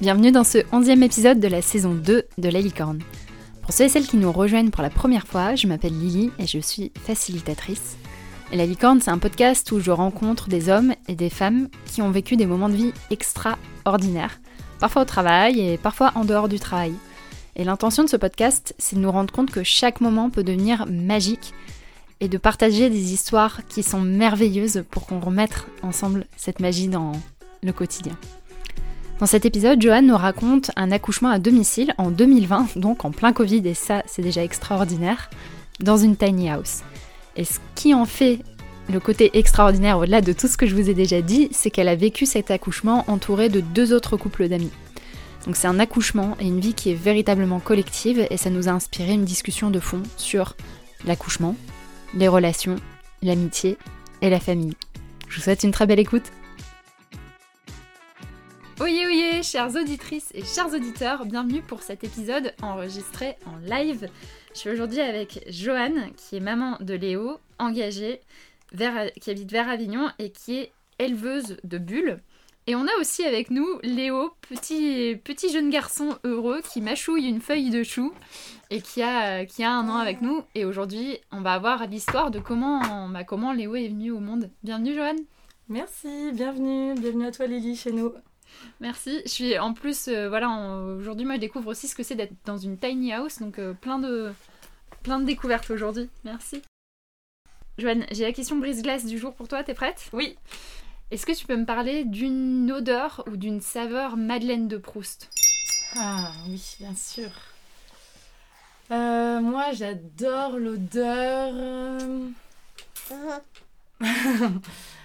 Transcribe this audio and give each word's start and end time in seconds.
Bienvenue 0.00 0.32
dans 0.32 0.42
ce 0.42 0.58
onzième 0.72 1.04
épisode 1.04 1.38
de 1.38 1.46
la 1.46 1.62
saison 1.62 1.94
2 1.94 2.24
de 2.36 2.48
La 2.48 2.60
Licorne. 2.60 2.98
Pour 3.62 3.72
ceux 3.72 3.84
et 3.84 3.88
celles 3.88 4.08
qui 4.08 4.16
nous 4.16 4.32
rejoignent 4.32 4.70
pour 4.70 4.82
la 4.82 4.90
première 4.90 5.28
fois, 5.28 5.54
je 5.54 5.68
m'appelle 5.68 5.96
Lily 5.96 6.32
et 6.40 6.48
je 6.48 6.58
suis 6.58 6.90
facilitatrice. 7.00 7.96
Et 8.50 8.56
La 8.56 8.66
Licorne, 8.66 9.00
c'est 9.00 9.12
un 9.12 9.18
podcast 9.18 9.70
où 9.70 9.78
je 9.78 9.92
rencontre 9.92 10.48
des 10.48 10.68
hommes 10.68 10.94
et 11.06 11.14
des 11.14 11.30
femmes 11.30 11.68
qui 11.86 12.02
ont 12.02 12.10
vécu 12.10 12.36
des 12.36 12.44
moments 12.44 12.68
de 12.68 12.74
vie 12.74 12.92
extraordinaires, 13.10 14.40
parfois 14.80 15.02
au 15.02 15.06
travail 15.06 15.60
et 15.60 15.78
parfois 15.78 16.10
en 16.16 16.24
dehors 16.24 16.48
du 16.48 16.58
travail. 16.58 16.92
Et 17.54 17.62
l'intention 17.62 18.02
de 18.02 18.08
ce 18.08 18.16
podcast, 18.16 18.74
c'est 18.78 18.96
de 18.96 19.00
nous 19.00 19.12
rendre 19.12 19.32
compte 19.32 19.52
que 19.52 19.62
chaque 19.62 20.00
moment 20.00 20.28
peut 20.28 20.42
devenir 20.42 20.86
magique 20.90 21.54
et 22.18 22.26
de 22.26 22.36
partager 22.36 22.90
des 22.90 23.12
histoires 23.12 23.60
qui 23.68 23.84
sont 23.84 24.00
merveilleuses 24.00 24.82
pour 24.90 25.06
qu'on 25.06 25.20
remette 25.20 25.66
ensemble 25.82 26.26
cette 26.36 26.58
magie 26.58 26.88
dans 26.88 27.12
le 27.62 27.72
quotidien. 27.72 28.18
Dans 29.20 29.26
cet 29.26 29.46
épisode, 29.46 29.80
Joanne 29.80 30.08
nous 30.08 30.16
raconte 30.16 30.72
un 30.74 30.90
accouchement 30.90 31.30
à 31.30 31.38
domicile 31.38 31.94
en 31.98 32.10
2020, 32.10 32.76
donc 32.76 33.04
en 33.04 33.12
plein 33.12 33.32
Covid, 33.32 33.62
et 33.64 33.74
ça 33.74 34.02
c'est 34.06 34.22
déjà 34.22 34.42
extraordinaire, 34.42 35.30
dans 35.78 35.96
une 35.96 36.16
tiny 36.16 36.50
house. 36.50 36.80
Et 37.36 37.44
ce 37.44 37.60
qui 37.76 37.94
en 37.94 38.06
fait 38.06 38.40
le 38.92 38.98
côté 39.00 39.30
extraordinaire 39.38 39.98
au-delà 39.98 40.20
de 40.20 40.32
tout 40.32 40.48
ce 40.48 40.56
que 40.56 40.66
je 40.66 40.74
vous 40.74 40.90
ai 40.90 40.94
déjà 40.94 41.22
dit, 41.22 41.48
c'est 41.52 41.70
qu'elle 41.70 41.88
a 41.88 41.94
vécu 41.94 42.26
cet 42.26 42.50
accouchement 42.50 43.04
entourée 43.06 43.48
de 43.48 43.60
deux 43.60 43.92
autres 43.92 44.16
couples 44.16 44.48
d'amis. 44.48 44.72
Donc 45.46 45.56
c'est 45.56 45.68
un 45.68 45.78
accouchement 45.78 46.36
et 46.40 46.46
une 46.46 46.60
vie 46.60 46.74
qui 46.74 46.90
est 46.90 46.94
véritablement 46.94 47.60
collective 47.60 48.26
et 48.28 48.36
ça 48.36 48.50
nous 48.50 48.68
a 48.68 48.72
inspiré 48.72 49.12
une 49.12 49.24
discussion 49.24 49.70
de 49.70 49.80
fond 49.80 50.02
sur 50.16 50.56
l'accouchement, 51.06 51.54
les 52.14 52.28
relations, 52.28 52.76
l'amitié 53.22 53.78
et 54.22 54.30
la 54.30 54.40
famille. 54.40 54.74
Je 55.28 55.36
vous 55.36 55.42
souhaite 55.42 55.62
une 55.62 55.72
très 55.72 55.86
belle 55.86 56.00
écoute. 56.00 56.32
Oyez 58.80 59.06
oyez, 59.06 59.42
chères 59.44 59.76
auditrices 59.76 60.32
et 60.34 60.42
chers 60.42 60.74
auditeurs, 60.74 61.26
bienvenue 61.26 61.62
pour 61.62 61.82
cet 61.82 62.02
épisode 62.02 62.52
enregistré 62.60 63.36
en 63.46 63.56
live. 63.58 64.08
Je 64.52 64.58
suis 64.58 64.70
aujourd'hui 64.70 64.98
avec 64.98 65.44
Joanne, 65.48 66.10
qui 66.16 66.36
est 66.36 66.40
maman 66.40 66.76
de 66.80 66.94
Léo, 66.94 67.38
engagée, 67.60 68.20
qui 69.20 69.30
habite 69.30 69.52
vers 69.52 69.68
Avignon 69.68 70.10
et 70.18 70.30
qui 70.30 70.56
est 70.56 70.72
éleveuse 70.98 71.56
de 71.62 71.78
bulles. 71.78 72.20
Et 72.66 72.74
on 72.74 72.82
a 72.82 73.00
aussi 73.00 73.24
avec 73.24 73.52
nous 73.52 73.78
Léo, 73.84 74.32
petit, 74.48 75.52
jeune 75.52 75.70
garçon 75.70 76.18
heureux 76.24 76.60
qui 76.72 76.80
mâchouille 76.80 77.28
une 77.28 77.40
feuille 77.40 77.70
de 77.70 77.84
chou 77.84 78.12
et 78.70 78.80
qui 78.80 79.02
a, 79.02 79.46
qui 79.46 79.62
a 79.62 79.70
un 79.70 79.88
an 79.88 79.98
avec 79.98 80.20
nous. 80.20 80.42
Et 80.56 80.64
aujourd'hui, 80.64 81.18
on 81.30 81.42
va 81.42 81.52
avoir 81.52 81.86
l'histoire 81.86 82.32
de 82.32 82.40
comment, 82.40 83.08
bah, 83.08 83.22
comment 83.22 83.52
Léo 83.52 83.76
est 83.76 83.88
venu 83.88 84.10
au 84.10 84.20
monde. 84.20 84.50
Bienvenue 84.64 84.94
Joanne 84.94 85.20
Merci, 85.68 86.32
bienvenue, 86.32 86.94
bienvenue 86.94 87.26
à 87.26 87.30
toi 87.30 87.46
Lily 87.46 87.76
chez 87.76 87.92
nous. 87.92 88.12
Merci. 88.80 89.20
Je 89.24 89.30
suis 89.30 89.58
en 89.58 89.72
plus, 89.72 90.08
euh, 90.08 90.28
voilà, 90.28 90.48
aujourd'hui, 90.98 91.24
moi, 91.24 91.36
je 91.36 91.40
découvre 91.40 91.68
aussi 91.68 91.88
ce 91.88 91.94
que 91.94 92.02
c'est 92.02 92.14
d'être 92.14 92.34
dans 92.44 92.58
une 92.58 92.78
tiny 92.78 93.12
house, 93.12 93.38
donc 93.38 93.58
euh, 93.58 93.72
plein 93.74 93.98
de 93.98 94.32
plein 95.02 95.18
de 95.18 95.24
découvertes 95.24 95.70
aujourd'hui. 95.70 96.08
Merci. 96.24 96.62
Joanne, 97.78 98.06
j'ai 98.10 98.24
la 98.24 98.32
question 98.32 98.56
brise-glace 98.56 99.04
du 99.04 99.18
jour 99.18 99.34
pour 99.34 99.48
toi. 99.48 99.62
T'es 99.62 99.74
prête? 99.74 100.08
Oui. 100.12 100.36
Est-ce 101.10 101.26
que 101.26 101.32
tu 101.32 101.46
peux 101.46 101.56
me 101.56 101.66
parler 101.66 102.04
d'une 102.04 102.72
odeur 102.72 103.22
ou 103.26 103.36
d'une 103.36 103.60
saveur 103.60 104.16
Madeleine 104.16 104.68
de 104.68 104.78
Proust? 104.78 105.28
Ah 105.96 106.32
oui, 106.48 106.76
bien 106.80 106.94
sûr. 106.94 107.30
Euh, 108.90 109.40
moi, 109.40 109.72
j'adore 109.72 110.58
l'odeur. 110.58 111.52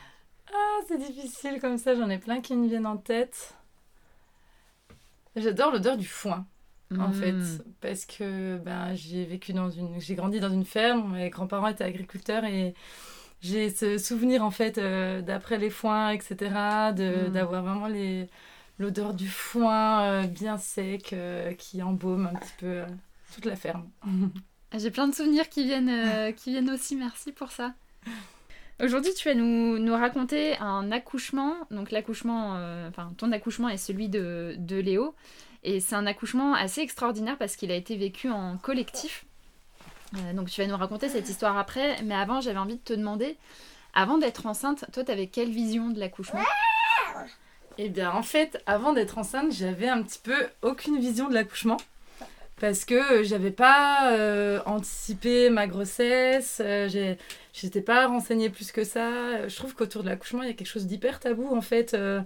Ah, 0.54 0.80
c'est 0.88 0.98
difficile 0.98 1.60
comme 1.62 1.78
ça, 1.78 1.96
j'en 1.96 2.10
ai 2.10 2.18
plein 2.18 2.42
qui 2.42 2.56
me 2.56 2.68
viennent 2.68 2.86
en 2.88 2.98
tête. 2.98 3.54
J'adore 5.36 5.72
l'odeur 5.72 5.96
du 5.98 6.08
foin, 6.08 6.46
en 7.00 7.12
fait, 7.12 7.34
Mm. 7.34 7.60
parce 7.82 8.06
que 8.06 8.58
ben, 8.58 8.96
j'ai 8.96 9.26
vécu 9.26 9.54
dans 9.54 9.70
une... 9.70 10.00
J'ai 10.02 10.16
grandi 10.16 10.40
dans 10.40 10.50
une 10.50 10.66
ferme, 10.66 11.14
mes 11.14 11.30
grands-parents 11.30 11.68
étaient 11.68 11.84
agriculteurs 11.84 12.46
et 12.46 12.74
j'ai 13.42 13.70
ce 13.70 13.98
souvenir, 13.98 14.44
en 14.44 14.52
fait, 14.52 14.78
euh, 14.80 15.22
d'après 15.22 15.58
les 15.60 15.70
foins, 15.70 16.10
etc., 16.12 16.92
de- 16.94 17.28
Mm. 17.28 17.32
d'avoir 17.32 17.62
vraiment 17.64 17.88
les... 17.88 18.28
l'odeur 18.80 19.14
du 19.14 19.28
foin 19.28 20.02
euh, 20.02 20.24
bien 20.28 20.58
sec 20.58 21.14
euh, 21.14 21.54
qui 21.54 21.82
embaume 21.84 22.26
un 22.28 22.36
petit 22.36 22.54
peu 22.60 22.82
toute 23.34 23.46
la 23.46 23.56
ferme. 23.56 23.88
J'ai 24.78 24.92
plein 24.92 25.08
de 25.08 25.16
souvenirs 25.16 25.50
qui 25.50 25.64
viennent, 25.66 26.34
qui 26.36 26.52
viennent 26.52 26.70
aussi, 26.70 26.96
merci 26.96 27.32
pour 27.32 27.52
ça. 27.52 27.74
Aujourd'hui, 28.82 29.14
tu 29.14 29.28
vas 29.28 29.36
nous, 29.36 29.94
raconter 29.94 30.56
un 30.60 30.92
accouchement. 30.92 31.56
Donc, 31.70 31.92
l'accouchement, 31.92 32.56
euh, 32.56 32.88
enfin, 32.88 33.12
ton 33.18 33.32
accouchement 33.34 33.68
est 33.68 33.78
celui 33.78 34.08
de, 34.08 34.56
Léo. 34.70 35.14
Et 35.64 35.82
c'est 35.82 35.96
un 35.96 36.06
accouchement 36.06 36.54
assez 36.54 36.80
extraordinaire 36.80 37.38
parce 37.38 37.58
qu'il 37.58 37.72
a 37.72 37.76
été 37.76 37.98
vécu 37.98 38.30
en 38.30 38.58
collectif. 38.58 39.26
Euh, 40.16 40.34
donc, 40.34 40.50
tu 40.50 40.62
vas 40.62 40.68
nous 40.68 40.78
raconter 40.78 41.10
cette 41.10 41.28
histoire 41.28 41.58
après. 41.58 42.02
Mais 42.04 42.16
avant, 42.16 42.40
j'avais 42.40 42.58
envie 42.58 42.78
de 42.78 42.82
te 42.82 42.94
demander, 42.94 43.36
avant 43.94 44.18
d'être 44.18 44.46
enceinte, 44.46 44.86
toi, 44.94 45.04
t'avais 45.04 45.28
quelle 45.28 45.50
vision 45.50 45.90
de 45.90 46.00
l'accouchement? 46.00 46.44
Eh 47.78 47.90
bien, 47.90 48.12
en 48.12 48.24
fait, 48.24 48.64
avant 48.66 48.94
d'être 48.94 49.18
enceinte, 49.18 49.52
j'avais 49.52 49.90
un 49.90 50.02
petit 50.04 50.20
peu 50.24 50.48
aucune 50.62 51.00
vision 51.00 51.28
de 51.28 51.34
l'accouchement. 51.34 51.78
Parce 52.62 52.84
que 52.84 53.24
j'avais 53.24 53.52
pas 53.52 54.12
euh, 54.12 54.60
anticipé 54.66 55.50
ma 55.50 55.66
grossesse, 55.68 56.62
j'étais 57.62 57.82
pas 57.82 58.08
renseignée 58.08 58.50
plus 58.50 58.72
que 58.72 58.84
ça. 58.84 59.48
Je 59.48 59.56
trouve 59.56 59.76
qu'autour 59.76 60.04
de 60.04 60.10
l'accouchement, 60.10 60.42
il 60.44 60.48
y 60.48 60.52
a 60.52 60.54
quelque 60.54 60.68
chose 60.68 60.86
d'hyper 60.88 61.20
tabou 61.20 61.48
en 61.56 61.62
fait. 61.62 61.94
Euh, 61.94 62.22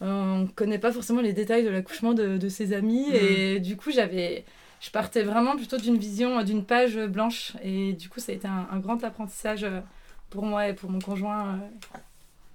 on 0.00 0.46
connaît 0.54 0.78
pas 0.78 0.92
forcément 0.92 1.20
les 1.22 1.32
détails 1.32 1.64
de 1.64 1.70
l'accouchement 1.70 2.12
de, 2.14 2.36
de 2.36 2.48
ses 2.48 2.72
amis. 2.72 3.06
Et 3.14 3.60
du 3.60 3.76
coup, 3.76 3.90
j'avais. 3.90 4.44
Je 4.80 4.90
partais 4.90 5.22
vraiment 5.22 5.56
plutôt 5.56 5.78
d'une 5.78 5.96
vision, 5.96 6.42
d'une 6.42 6.64
page 6.64 6.98
blanche. 6.98 7.52
Et 7.62 7.94
du 7.94 8.08
coup, 8.08 8.20
ça 8.20 8.32
a 8.32 8.34
été 8.34 8.46
un, 8.46 8.68
un 8.70 8.78
grand 8.78 9.02
apprentissage 9.04 9.64
euh, 9.64 9.80
pour 10.28 10.44
moi 10.44 10.68
et 10.68 10.74
pour 10.74 10.90
mon 10.90 11.00
conjoint 11.00 11.46
euh, 11.48 11.98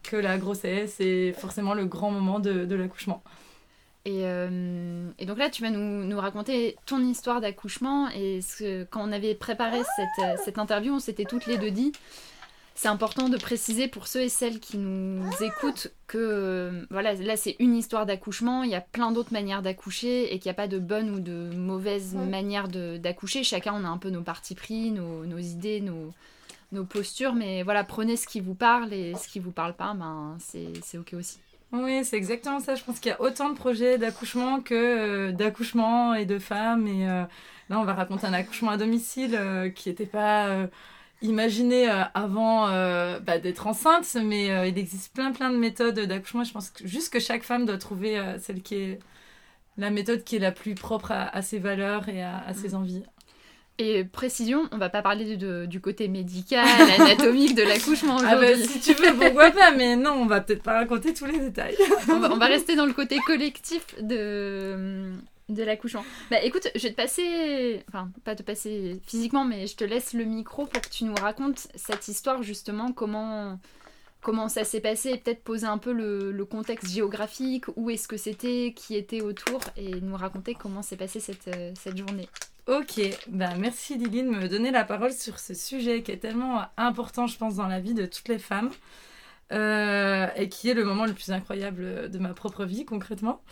que 0.04 0.16
la 0.16 0.38
grossesse 0.38 0.98
est 1.00 1.34
forcément 1.34 1.74
le 1.74 1.86
grand 1.86 2.12
moment 2.12 2.40
de, 2.40 2.66
de 2.66 2.76
l'accouchement. 2.76 3.24
Et, 4.06 4.22
euh, 4.24 5.10
et 5.20 5.26
donc 5.26 5.38
là, 5.38 5.50
tu 5.50 5.62
vas 5.62 5.70
nous, 5.70 6.04
nous 6.04 6.20
raconter 6.20 6.76
ton 6.86 7.00
histoire 7.00 7.42
d'accouchement. 7.42 8.10
Et 8.10 8.42
ce, 8.42 8.84
quand 8.86 9.08
on 9.08 9.12
avait 9.12 9.36
préparé 9.36 9.80
cette, 9.96 10.26
euh, 10.26 10.36
cette 10.44 10.58
interview, 10.58 10.94
on 10.94 11.00
s'était 11.00 11.26
toutes 11.26 11.46
les 11.46 11.58
deux 11.58 11.72
dit 11.72 11.92
c'est 12.74 12.88
important 12.88 13.30
de 13.30 13.38
préciser 13.38 13.88
pour 13.88 14.08
ceux 14.08 14.22
et 14.22 14.30
celles 14.30 14.60
qui 14.60 14.78
nous 14.78 15.30
écoutent 15.42 15.92
que 16.08 16.18
euh, 16.18 16.86
voilà, 16.90 17.14
là 17.14 17.38
c'est 17.38 17.56
une 17.60 17.76
histoire 17.76 18.06
d'accouchement, 18.08 18.64
il 18.64 18.72
y 18.72 18.76
a 18.76 18.82
plein 18.82 19.12
d'autres 19.12 19.34
manières 19.34 19.62
d'accoucher 19.62 20.34
et 20.34 20.40
qu'il 20.40 20.50
n'y 20.50 20.52
a 20.52 20.56
pas 20.56 20.68
de 20.68 20.80
bonne 20.80 21.12
ou 21.12 21.20
de 21.20 21.54
mauvaise 21.54 22.16
manière 22.16 22.70
d'accoucher. 22.70 23.44
Chacun 23.44 23.74
on 23.76 23.86
a 23.86 23.88
un 23.88 23.98
peu 23.98 24.10
nos 24.10 24.24
partis 24.24 24.56
pris, 24.56 24.90
nos, 24.90 25.26
nos 25.26 25.38
idées, 25.38 25.82
nos, 25.82 26.12
nos 26.72 26.86
postures, 26.86 27.36
mais 27.36 27.62
voilà, 27.62 27.84
prenez 27.84 28.16
ce 28.16 28.26
qui 28.26 28.40
vous 28.40 28.56
parle 28.56 28.94
et 28.94 29.14
ce 29.16 29.28
qui 29.28 29.40
vous 29.40 29.52
parle 29.52 29.74
pas, 29.74 29.94
ben 29.94 30.38
c'est 30.40 30.98
ok 30.98 31.14
aussi. 31.14 31.40
Oui, 31.74 32.04
c'est 32.04 32.18
exactement 32.18 32.60
ça. 32.60 32.76
Je 32.76 32.84
pense 32.84 33.00
qu'il 33.00 33.10
y 33.12 33.14
a 33.14 33.22
autant 33.22 33.50
de 33.50 33.56
projets 33.56 33.98
d'accouchement 33.98 34.62
que 34.62 34.74
euh, 35.30 35.32
d'accouchement 35.32 36.14
et 36.14 36.26
de 36.26 36.38
femmes. 36.38 36.86
Et 36.88 37.08
euh, 37.10 37.24
là, 37.70 37.80
on 37.80 37.86
va 37.86 37.94
raconter 37.94 38.28
un 38.28 38.34
accouchement 38.34 38.72
à 38.72 38.78
domicile 38.78 39.36
euh, 39.36 39.70
qui 39.70 39.88
n'était 39.88 40.06
pas 40.06 40.48
euh, 40.50 40.68
imaginé 41.22 41.88
avant 42.14 42.68
bah, 43.22 43.38
d'être 43.40 43.68
enceinte, 43.68 44.16
mais 44.16 44.48
il 44.70 44.78
existe 44.80 45.14
plein 45.14 45.32
plein 45.32 45.52
de 45.52 45.58
méthodes 45.58 46.00
d'accouchement. 46.00 46.44
Je 46.44 46.52
pense 46.52 46.72
que 46.72 46.88
juste 46.88 47.14
que 47.14 47.20
chaque 47.20 47.44
femme 47.44 47.66
doit 47.66 47.78
trouver 47.78 48.20
celle 48.40 48.62
qui 48.64 48.76
est 48.76 49.00
la 49.78 49.92
méthode 49.92 50.24
qui 50.24 50.38
est 50.38 50.40
la 50.40 50.52
plus 50.52 50.76
propre 50.76 51.12
à, 51.12 51.28
à 51.36 51.42
ses 51.44 51.60
valeurs 51.60 52.10
et 52.10 52.24
à, 52.24 52.40
à 52.40 52.54
ses 52.56 52.76
envies. 52.76 53.04
Et 53.78 54.04
précision, 54.04 54.68
on 54.72 54.78
va 54.78 54.90
pas 54.90 55.02
parler 55.02 55.38
de- 55.38 55.66
du 55.66 55.82
côté 55.82 56.08
médical, 56.08 56.68
anatomique 57.00 57.56
de 57.56 57.64
l'accouchement 57.64 58.18
Ah 58.24 58.36
bah 58.36 58.52
aujourd'hui. 58.52 58.66
si 58.68 58.80
tu 58.80 58.94
veux, 58.94 59.14
pourquoi 59.16 59.50
pas, 59.52 59.72
mais 59.76 59.96
non, 59.96 60.12
on 60.12 60.26
va 60.28 60.42
peut-être 60.42 60.62
pas 60.62 60.74
raconter 60.74 61.14
tous 61.14 61.26
les 61.26 61.40
détails. 61.40 61.76
on, 62.10 62.20
va, 62.20 62.32
on 62.32 62.38
va 62.38 62.46
rester 62.46 62.76
dans 62.76 62.86
le 62.86 62.94
côté 62.94 63.18
collectif 63.26 63.84
de, 64.02 65.14
de 65.50 65.64
l'accouchement. 65.64 66.04
Bah 66.30 66.38
écoute, 66.44 66.68
je 66.76 66.82
vais 66.84 66.92
te 66.92 66.96
passer, 66.96 67.84
enfin 67.88 68.10
pas 68.24 68.36
te 68.36 68.44
passer 68.44 69.02
physiquement, 69.08 69.46
mais 69.46 69.66
je 69.66 69.76
te 69.76 69.84
laisse 69.84 70.14
le 70.14 70.26
micro 70.26 70.68
pour 70.68 70.82
que 70.82 70.90
tu 70.90 71.04
nous 71.06 71.16
racontes 71.16 71.68
cette 71.74 72.08
histoire 72.08 72.44
justement, 72.44 72.92
comment, 72.92 73.60
comment 74.22 74.48
ça 74.48 74.64
s'est 74.64 74.82
passé 74.82 75.10
et 75.12 75.18
peut-être 75.18 75.44
poser 75.44 75.66
un 75.66 75.80
peu 75.80 75.92
le, 75.94 76.32
le 76.32 76.46
contexte 76.46 76.92
géographique, 76.92 77.66
où 77.76 77.90
est-ce 77.90 78.08
que 78.08 78.18
c'était, 78.18 78.74
qui 78.76 78.96
était 78.96 79.22
autour 79.22 79.60
et 79.76 80.02
nous 80.02 80.16
raconter 80.18 80.54
comment 80.54 80.84
s'est 80.84 80.98
passée 80.98 81.20
cette, 81.20 81.50
cette 81.82 81.98
journée. 81.98 82.30
Ok, 82.68 83.02
ben 83.28 83.56
merci 83.58 83.96
Lily 83.98 84.24
de 84.24 84.30
me 84.30 84.48
donner 84.48 84.72
la 84.72 84.84
parole 84.86 85.12
sur 85.12 85.40
ce 85.40 85.54
sujet 85.54 86.04
qui 86.04 86.12
est 86.12 86.18
tellement 86.18 86.62
important, 86.78 87.26
je 87.28 87.38
pense, 87.38 87.56
dans 87.56 87.68
la 87.68 87.80
vie 87.80 87.94
de 87.96 88.06
toutes 88.06 88.28
les 88.28 88.40
femmes. 88.40 88.72
euh, 89.54 90.28
et 90.38 90.50
qui 90.50 90.70
est 90.70 90.74
le 90.76 90.86
moment 90.86 91.06
le 91.06 91.14
plus 91.14 91.32
incroyable 91.32 92.10
de 92.12 92.20
ma 92.20 92.34
propre 92.34 92.66
vie, 92.66 92.86
concrètement. 92.86 93.44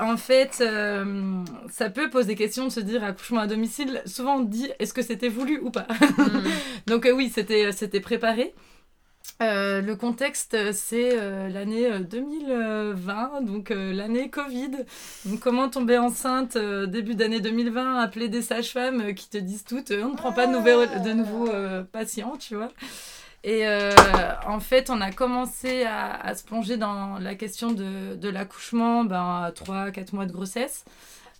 En 0.00 0.16
fait, 0.16 0.58
euh, 0.62 1.44
ça 1.70 1.90
peut 1.90 2.10
poser 2.10 2.36
question 2.36 2.64
de 2.66 2.70
se 2.70 2.80
dire 2.80 3.04
accouchement 3.04 3.40
à 3.40 3.46
domicile. 3.48 4.02
Souvent, 4.06 4.36
on 4.38 4.40
dit 4.42 4.70
est-ce 4.80 4.94
que 4.94 5.02
c'était 5.02 5.28
voulu 5.28 5.60
ou 5.60 5.70
pas? 5.70 5.86
Mm. 6.18 6.42
Donc, 6.88 7.06
euh, 7.06 7.12
oui, 7.12 7.30
c'était 7.34 7.72
c'était 7.72 8.00
préparé. 8.00 8.54
Le 9.40 9.94
contexte, 9.94 10.56
c'est 10.72 11.16
l'année 11.48 11.88
2020, 11.98 13.42
donc 13.42 13.70
l'année 13.70 14.30
Covid. 14.30 14.70
Donc, 15.24 15.40
comment 15.40 15.68
tomber 15.68 15.98
enceinte 15.98 16.56
début 16.56 17.14
d'année 17.14 17.40
2020, 17.40 17.98
appeler 17.98 18.28
des 18.28 18.42
sages-femmes 18.42 19.14
qui 19.14 19.28
te 19.28 19.38
disent 19.38 19.64
toutes 19.64 19.90
on 19.90 20.10
ne 20.10 20.16
prend 20.16 20.32
pas 20.32 20.46
de, 20.46 20.52
nouvelles, 20.52 21.02
de 21.02 21.12
nouveaux 21.12 21.50
patients, 21.90 22.36
tu 22.38 22.54
vois. 22.54 22.70
Et 23.44 23.66
en 24.46 24.60
fait, 24.60 24.90
on 24.90 25.00
a 25.00 25.10
commencé 25.10 25.84
à, 25.84 26.34
se 26.34 26.44
plonger 26.44 26.76
dans 26.76 27.18
la 27.18 27.34
question 27.34 27.72
de, 27.72 28.14
de 28.14 28.28
l'accouchement 28.28 29.04
ben, 29.04 29.16
à 29.46 29.50
3-4 29.50 30.14
mois 30.14 30.26
de 30.26 30.32
grossesse. 30.32 30.84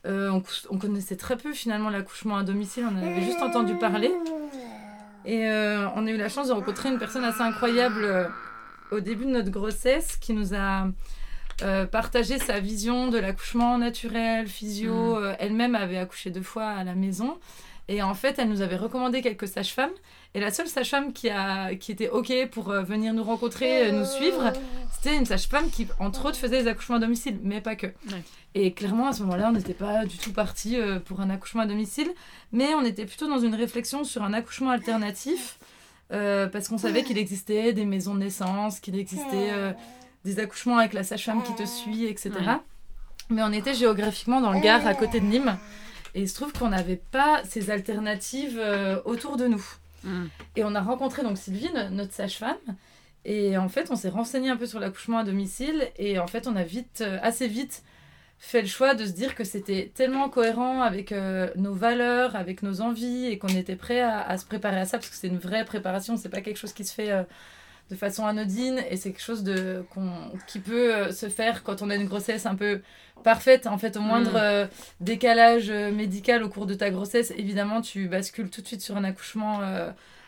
On, 0.05 0.43
on, 0.71 0.79
connaissait 0.79 1.17
très 1.17 1.37
peu 1.37 1.53
finalement 1.53 1.89
l'accouchement 1.89 2.37
à 2.37 2.43
domicile, 2.43 2.85
on 2.91 2.99
en 2.99 3.03
avait 3.03 3.23
juste 3.23 3.41
entendu 3.41 3.77
parler. 3.77 4.11
Et 5.25 5.47
euh, 5.47 5.89
on 5.95 6.07
a 6.07 6.11
eu 6.11 6.17
la 6.17 6.29
chance 6.29 6.49
de 6.49 6.53
rencontrer 6.53 6.89
une 6.89 6.99
personne 6.99 7.25
assez 7.25 7.43
incroyable 7.43 8.05
euh, 8.05 8.25
au 8.91 9.01
début 9.01 9.25
de 9.25 9.31
notre 9.31 9.51
grossesse 9.51 10.17
qui 10.17 10.33
nous 10.33 10.55
a 10.55 10.89
euh, 11.63 11.87
partagé 11.87 12.39
sa 12.39 12.61
vision 12.61 13.09
de 13.09 13.19
l'accouchement 13.19 13.79
naturel, 13.79 14.49
physio. 14.49 15.21
Mm. 15.21 15.37
Elle-même 15.39 15.75
avait 15.75 15.99
accouché 15.99 16.31
deux 16.31 16.43
fois 16.43 16.69
à 16.69 16.85
la 16.85 16.95
maison. 16.95 17.39
Et 17.89 18.03
en 18.03 18.15
fait, 18.15 18.39
elle 18.39 18.49
nous 18.49 18.63
avait 18.63 18.77
recommandé 18.77 19.23
quelques 19.23 19.49
sages-femmes. 19.49 19.91
Et 20.35 20.41
la 20.41 20.51
seule 20.51 20.69
sage-femme 20.69 21.13
qui, 21.13 21.29
a, 21.29 21.75
qui 21.75 21.93
était 21.93 22.09
OK 22.09 22.33
pour 22.51 22.71
venir 22.73 23.13
nous 23.13 23.25
rencontrer, 23.25 23.91
nous 23.93 24.07
suivre, 24.07 24.53
c'était 24.93 25.17
une 25.17 25.27
sage-femme 25.27 25.69
qui, 25.69 25.89
entre 25.99 26.27
autres, 26.27 26.39
faisait 26.39 26.63
des 26.63 26.69
accouchements 26.69 26.97
à 26.97 27.01
domicile, 27.01 27.39
mais 27.43 27.61
pas 27.61 27.77
que. 27.77 27.89
Et 28.55 28.73
clairement, 28.73 29.09
à 29.09 29.13
ce 29.13 29.23
moment-là, 29.23 29.49
on 29.49 29.53
n'était 29.53 29.75
pas 29.75 30.05
du 30.05 30.19
tout 30.19 30.33
parti 30.33 30.79
euh, 30.79 30.99
pour 31.01 31.21
un 31.21 31.31
accouchement 31.31 31.63
à 31.63 31.67
domicile, 31.67 32.11
mais 32.53 32.75
on 32.75 32.85
était 32.85 33.07
plutôt 33.07 33.27
dans 33.27 33.39
une 33.39 33.55
réflexion 33.55 34.05
sur 34.05 34.23
un 34.23 34.33
accouchement 34.35 34.71
alternatif, 34.71 35.59
euh, 36.13 36.47
parce 36.47 36.69
qu'on 36.69 36.79
savait 36.79 37.03
qu'il 37.03 37.17
existait 37.17 37.73
des 37.73 37.87
maisons 37.87 38.15
de 38.15 38.21
naissance, 38.21 38.79
qu'il 38.79 38.99
existait 38.99 39.51
euh, 39.51 39.73
des 40.25 40.39
accouchements 40.39 40.79
avec 40.79 40.93
la 40.93 41.03
sage-femme 41.03 41.43
qui 41.43 41.55
te 41.55 41.65
suit, 41.65 42.05
etc. 42.05 42.31
Mais 43.31 43.43
on 43.43 43.53
était 43.53 43.75
géographiquement 43.75 44.43
dans 44.43 44.53
le 44.53 44.61
Gard, 44.61 44.87
à 44.87 44.95
côté 44.95 45.21
de 45.21 45.25
Nîmes, 45.25 45.57
et 46.15 46.23
il 46.23 46.29
se 46.29 46.35
trouve 46.35 46.53
qu'on 46.53 46.69
n'avait 46.69 47.03
pas 47.11 47.43
ces 47.45 47.71
alternatives 47.71 48.61
autour 49.05 49.37
de 49.37 49.47
nous. 49.47 49.65
Mm. 50.05 50.25
Et 50.57 50.65
on 50.65 50.75
a 50.75 50.81
rencontré 50.81 51.23
donc 51.23 51.39
Sylvine, 51.39 51.89
notre 51.93 52.13
sage-femme, 52.13 52.57
et 53.25 53.57
en 53.57 53.69
fait, 53.69 53.91
on 53.91 53.97
s'est 53.97 54.09
renseigné 54.09 54.51
un 54.51 54.57
peu 54.57 54.67
sur 54.67 54.81
l'accouchement 54.81 55.19
à 55.19 55.25
domicile, 55.25 55.89
et 55.97 56.19
en 56.19 56.27
fait, 56.27 56.47
on 56.47 56.57
a 56.57 56.65
vite, 56.65 57.05
assez 57.23 57.47
vite, 57.47 57.83
fait 58.43 58.61
le 58.61 58.67
choix 58.67 58.97
de 58.97 59.07
se 59.07 59.13
dire 59.13 59.37
que 59.37 59.45
c'était 59.45 59.93
tellement 59.95 60.29
cohérent 60.29 60.83
avec 60.83 61.13
euh, 61.13 61.49
nos 61.55 61.75
valeurs, 61.75 62.35
avec 62.35 62.65
nos 62.65 62.81
envies, 62.81 63.27
et 63.27 63.39
qu'on 63.39 63.47
était 63.49 63.77
prêt 63.77 64.01
à, 64.01 64.37
se 64.37 64.45
préparer 64.45 64.81
à 64.81 64.85
ça, 64.85 64.99
parce 64.99 65.11
que 65.11 65.17
c'est 65.17 65.29
une 65.29 65.39
vraie 65.39 65.65
préparation, 65.65 66.17
c'est 66.17 66.29
pas 66.29 66.41
quelque 66.41 66.57
chose 66.57 66.73
qui 66.73 66.85
se 66.85 66.93
fait 66.93 67.13
euh, 67.13 67.23
de 67.91 67.97
façon 67.97 68.27
anodine, 68.27 68.83
et 68.91 68.97
c'est 68.97 69.11
quelque 69.11 69.23
chose 69.23 69.43
de, 69.43 69.85
qui 70.47 70.61
peut 70.61 70.95
euh, 70.95 71.13
se 71.13 71.29
faire 71.29 71.63
quand 71.63 71.83
on 71.83 71.91
a 71.91 71.95
une 71.95 72.07
grossesse 72.07 72.47
un 72.47 72.55
peu 72.55 72.81
parfaite. 73.23 73.67
En 73.67 73.79
fait, 73.79 73.97
au 73.97 74.01
moindre 74.01 74.65
mm. 74.65 74.69
décalage 75.01 75.71
médical 75.71 76.43
au 76.43 76.49
cours 76.49 76.67
de 76.67 76.75
ta 76.75 76.91
grossesse, 76.91 77.33
évidemment, 77.37 77.83
tu 77.83 78.09
bascules 78.09 78.51
tout 78.51 78.63
de 78.63 78.67
suite 78.67 78.83
sur 78.83 78.97
un 78.97 79.05
accouchement 79.05 79.61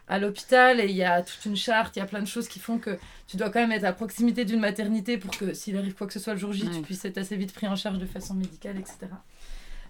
à 0.08 0.18
l'hôpital 0.18 0.80
et 0.80 0.84
il 0.84 0.96
y 0.96 1.04
a 1.04 1.22
toute 1.22 1.44
une 1.46 1.56
charte, 1.56 1.96
il 1.96 2.00
y 2.00 2.02
a 2.02 2.06
plein 2.06 2.20
de 2.20 2.26
choses 2.26 2.48
qui 2.48 2.58
font 2.58 2.78
que 2.78 2.98
tu 3.26 3.36
dois 3.36 3.50
quand 3.50 3.60
même 3.60 3.72
être 3.72 3.84
à 3.84 3.92
proximité 3.92 4.44
d'une 4.44 4.60
maternité 4.60 5.16
pour 5.16 5.36
que 5.36 5.54
s'il 5.54 5.76
arrive 5.76 5.94
quoi 5.94 6.06
que 6.06 6.12
ce 6.12 6.20
soit 6.20 6.34
le 6.34 6.38
jour 6.38 6.52
J, 6.52 6.68
tu 6.70 6.82
puisses 6.82 7.04
être 7.04 7.18
assez 7.18 7.36
vite 7.36 7.54
pris 7.54 7.66
en 7.66 7.76
charge 7.76 7.98
de 7.98 8.06
façon 8.06 8.34
médicale, 8.34 8.76
etc. 8.78 8.98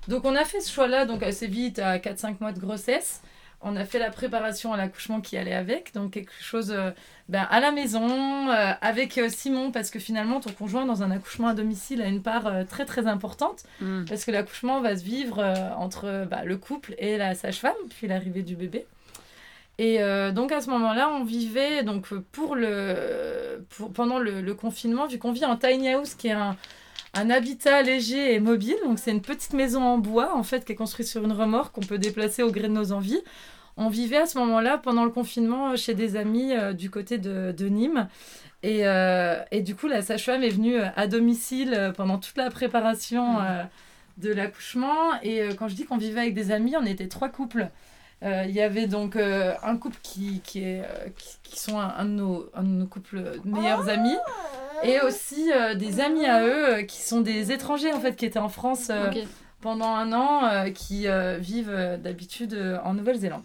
Donc 0.06 0.24
on 0.24 0.36
a 0.36 0.44
fait 0.44 0.60
ce 0.60 0.70
choix-là 0.70 1.04
donc 1.04 1.22
assez 1.22 1.46
vite 1.46 1.78
à 1.78 1.98
4-5 1.98 2.36
mois 2.40 2.52
de 2.52 2.60
grossesse. 2.60 3.22
On 3.60 3.76
a 3.76 3.84
fait 3.84 3.98
la 3.98 4.10
préparation 4.10 4.72
à 4.72 4.76
l'accouchement 4.76 5.20
qui 5.20 5.36
allait 5.36 5.54
avec, 5.54 5.94
donc 5.94 6.12
quelque 6.12 6.32
chose 6.40 6.70
euh, 6.70 6.90
ben, 7.28 7.46
à 7.50 7.60
la 7.60 7.72
maison, 7.72 8.50
euh, 8.50 8.72
avec 8.80 9.16
euh, 9.16 9.28
Simon, 9.28 9.70
parce 9.72 9.90
que 9.90 9.98
finalement 9.98 10.40
ton 10.40 10.52
conjoint 10.52 10.84
dans 10.84 11.02
un 11.02 11.10
accouchement 11.10 11.48
à 11.48 11.54
domicile 11.54 12.02
a 12.02 12.06
une 12.06 12.22
part 12.22 12.66
très 12.68 12.84
très 12.84 13.06
importante, 13.06 13.64
mm. 13.80 14.04
parce 14.06 14.24
que 14.24 14.30
l'accouchement 14.30 14.80
va 14.80 14.96
se 14.96 15.04
vivre 15.04 15.42
entre 15.78 16.26
bah, 16.30 16.44
le 16.44 16.56
couple 16.56 16.94
et 16.98 17.16
la 17.16 17.34
sage-femme, 17.34 17.72
puis 17.96 18.06
l'arrivée 18.06 18.42
du 18.42 18.56
bébé. 18.56 18.86
Et 19.78 19.98
donc 20.32 20.52
à 20.52 20.60
ce 20.60 20.70
moment-là, 20.70 21.08
on 21.10 21.24
vivait 21.24 21.82
donc 21.82 22.14
pour 22.30 22.54
le 22.54 23.64
pour, 23.70 23.92
pendant 23.92 24.20
le, 24.20 24.40
le, 24.40 24.54
confinement, 24.54 25.06
vu 25.08 25.18
qu'on 25.18 25.32
vit 25.32 25.44
en 25.44 25.56
tiny 25.56 25.88
house, 25.88 26.14
qui 26.14 26.28
est 26.28 26.32
un, 26.32 26.56
un 27.14 27.30
habitat 27.30 27.82
léger 27.82 28.34
et 28.34 28.40
mobile. 28.40 28.76
Donc 28.84 28.98
c'est 28.98 29.10
une 29.10 29.22
petite 29.22 29.52
maison 29.52 29.82
en 29.82 29.98
bois 29.98 30.34
en 30.34 30.42
fait 30.42 30.64
qui 30.64 30.72
est 30.72 30.76
construite 30.76 31.08
sur 31.08 31.24
une 31.24 31.32
remorque 31.32 31.74
qu'on 31.74 31.80
peut 31.80 31.98
déplacer 31.98 32.42
au 32.42 32.50
gré 32.50 32.68
de 32.68 32.72
nos 32.72 32.92
envies. 32.92 33.20
On 33.76 33.88
vivait 33.88 34.18
à 34.18 34.26
ce 34.26 34.38
moment-là 34.38 34.78
pendant 34.78 35.04
le 35.04 35.10
confinement 35.10 35.74
chez 35.76 35.94
des 35.94 36.16
amis 36.16 36.52
euh, 36.52 36.72
du 36.72 36.90
côté 36.90 37.18
de, 37.18 37.52
de 37.56 37.66
Nîmes. 37.66 38.08
Et, 38.62 38.86
euh, 38.86 39.42
et, 39.50 39.60
du 39.60 39.74
coup, 39.74 39.88
la 39.88 40.00
sage-femme 40.00 40.42
est 40.42 40.48
venue 40.48 40.78
à 40.78 41.06
domicile 41.06 41.92
pendant 41.96 42.18
toute 42.18 42.38
la 42.38 42.50
préparation 42.50 43.40
mmh. 43.40 43.68
de 44.18 44.32
l'accouchement. 44.32 45.20
Et 45.22 45.48
quand 45.58 45.68
je 45.68 45.74
dis 45.74 45.84
qu'on 45.84 45.98
vivait 45.98 46.20
avec 46.20 46.34
des 46.34 46.50
amis, 46.50 46.74
on 46.80 46.86
était 46.86 47.08
trois 47.08 47.28
couples. 47.28 47.68
Euh, 48.24 48.44
il 48.48 48.54
y 48.54 48.62
avait 48.62 48.86
donc 48.86 49.16
euh, 49.16 49.54
un 49.62 49.76
couple 49.76 49.98
qui, 50.02 50.40
qui, 50.40 50.60
est, 50.60 50.80
euh, 50.80 51.08
qui, 51.42 51.60
sont 51.60 51.78
un, 51.78 52.04
de 52.04 52.10
nos, 52.10 52.50
un, 52.54 52.62
de 52.62 52.68
nos, 52.68 52.86
couples 52.86 53.22
meilleurs 53.44 53.88
amis 53.88 54.16
et 54.82 55.00
aussi 55.00 55.50
des 55.76 56.00
amis 56.00 56.26
à 56.26 56.44
eux 56.44 56.82
qui 56.82 57.00
sont 57.00 57.20
des 57.20 57.52
étrangers 57.52 57.92
en 57.92 58.00
fait 58.00 58.16
qui 58.16 58.26
étaient 58.26 58.38
en 58.38 58.48
France 58.48 58.90
pendant 59.60 59.94
un 59.94 60.12
an 60.12 60.70
qui 60.72 61.06
vivent 61.38 61.98
d'habitude 62.02 62.78
en 62.84 62.94
Nouvelle-Zélande. 62.94 63.44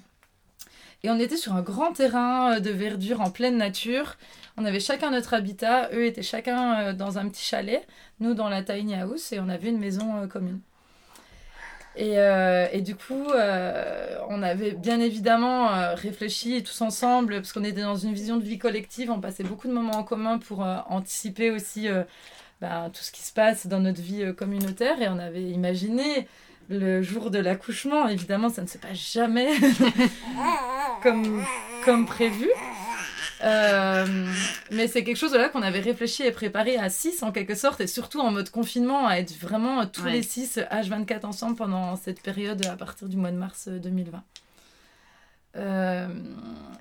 Et 1.04 1.10
on 1.10 1.18
était 1.18 1.38
sur 1.38 1.54
un 1.54 1.62
grand 1.62 1.94
terrain 1.94 2.60
de 2.60 2.70
verdure 2.72 3.22
en 3.22 3.32
pleine 3.32 3.56
nature. 3.56 4.18
On 4.58 4.66
avait 4.66 4.82
chacun 4.82 5.12
notre 5.12 5.34
habitat. 5.34 5.90
Eux 5.94 6.06
étaient 6.06 6.24
chacun 6.24 6.94
dans 6.94 7.18
un 7.20 7.30
petit 7.30 7.44
chalet. 7.44 7.88
Nous 8.20 8.34
dans 8.34 8.50
la 8.50 8.64
tiny 8.64 8.96
house. 8.96 9.32
Et 9.32 9.40
on 9.40 9.48
avait 9.48 9.70
une 9.70 9.80
maison 9.80 10.28
commune. 10.28 10.60
Et, 12.00 12.18
euh, 12.18 12.66
et, 12.72 12.80
du 12.80 12.96
coup, 12.96 13.28
euh, 13.30 14.18
on 14.30 14.42
avait 14.42 14.72
bien 14.72 15.02
évidemment 15.02 15.70
euh, 15.74 15.96
réfléchi 15.96 16.64
tous 16.64 16.80
ensemble, 16.80 17.36
parce 17.36 17.52
qu'on 17.52 17.66
était 17.66 17.82
dans 17.82 17.98
une 17.98 18.14
vision 18.14 18.38
de 18.38 18.44
vie 18.44 18.58
collective, 18.58 19.12
on 19.12 19.20
passait 19.20 19.44
beaucoup 19.44 19.68
de 19.68 19.74
moments 19.74 19.98
en 19.98 20.04
commun 20.04 20.38
pour 20.38 20.62
anticiper 20.62 21.52
aussi 21.52 21.90
ben, 22.62 22.90
tout 22.94 23.04
ce 23.04 23.12
qui 23.12 23.22
se 23.22 23.34
passe 23.34 23.68
dans 23.68 23.82
notre 23.82 24.02
vie 24.02 24.34
communautaire, 24.34 25.02
et 25.02 25.10
on 25.10 25.20
avait 25.20 25.44
imaginé 25.44 26.26
le 26.70 27.02
jour 27.02 27.32
de 27.32 27.40
l'accouchement. 27.40 28.08
Évidemment, 28.08 28.48
ça 28.48 28.62
ne 28.62 28.68
se 28.68 28.78
passe 28.78 29.12
jamais 29.12 29.50
comme, 31.04 31.44
comme 31.84 32.06
prévu. 32.06 32.48
Euh, 33.42 34.06
mais 34.72 34.88
c'est 34.88 35.04
quelque 35.04 35.18
chose 35.18 35.34
là 35.34 35.50
qu'on 35.50 35.62
avait 35.62 35.80
réfléchi 35.80 36.24
et 36.24 36.32
préparé 36.32 36.78
à 36.78 36.90
6 36.90 37.24
en 37.24 37.32
quelque 37.32 37.56
sorte, 37.56 37.82
et 37.82 37.88
surtout 37.88 38.20
en 38.20 38.32
mode 38.32 38.50
confinement, 38.50 39.08
à 39.08 39.16
être 39.16 39.34
vraiment 39.40 39.86
tous 39.86 40.06
les 40.06 40.24
6 40.24 40.60
H24 40.72 41.26
ensemble 41.26 41.56
pendant 41.56 41.96
cette 41.96 42.22
période 42.22 42.66
à 42.66 42.76
partir 42.76 43.08
du 43.08 43.18
mois 43.18 43.32
de 43.32 43.38
mars 43.38 43.70
2020. 43.70 44.24
Euh, 45.56 46.08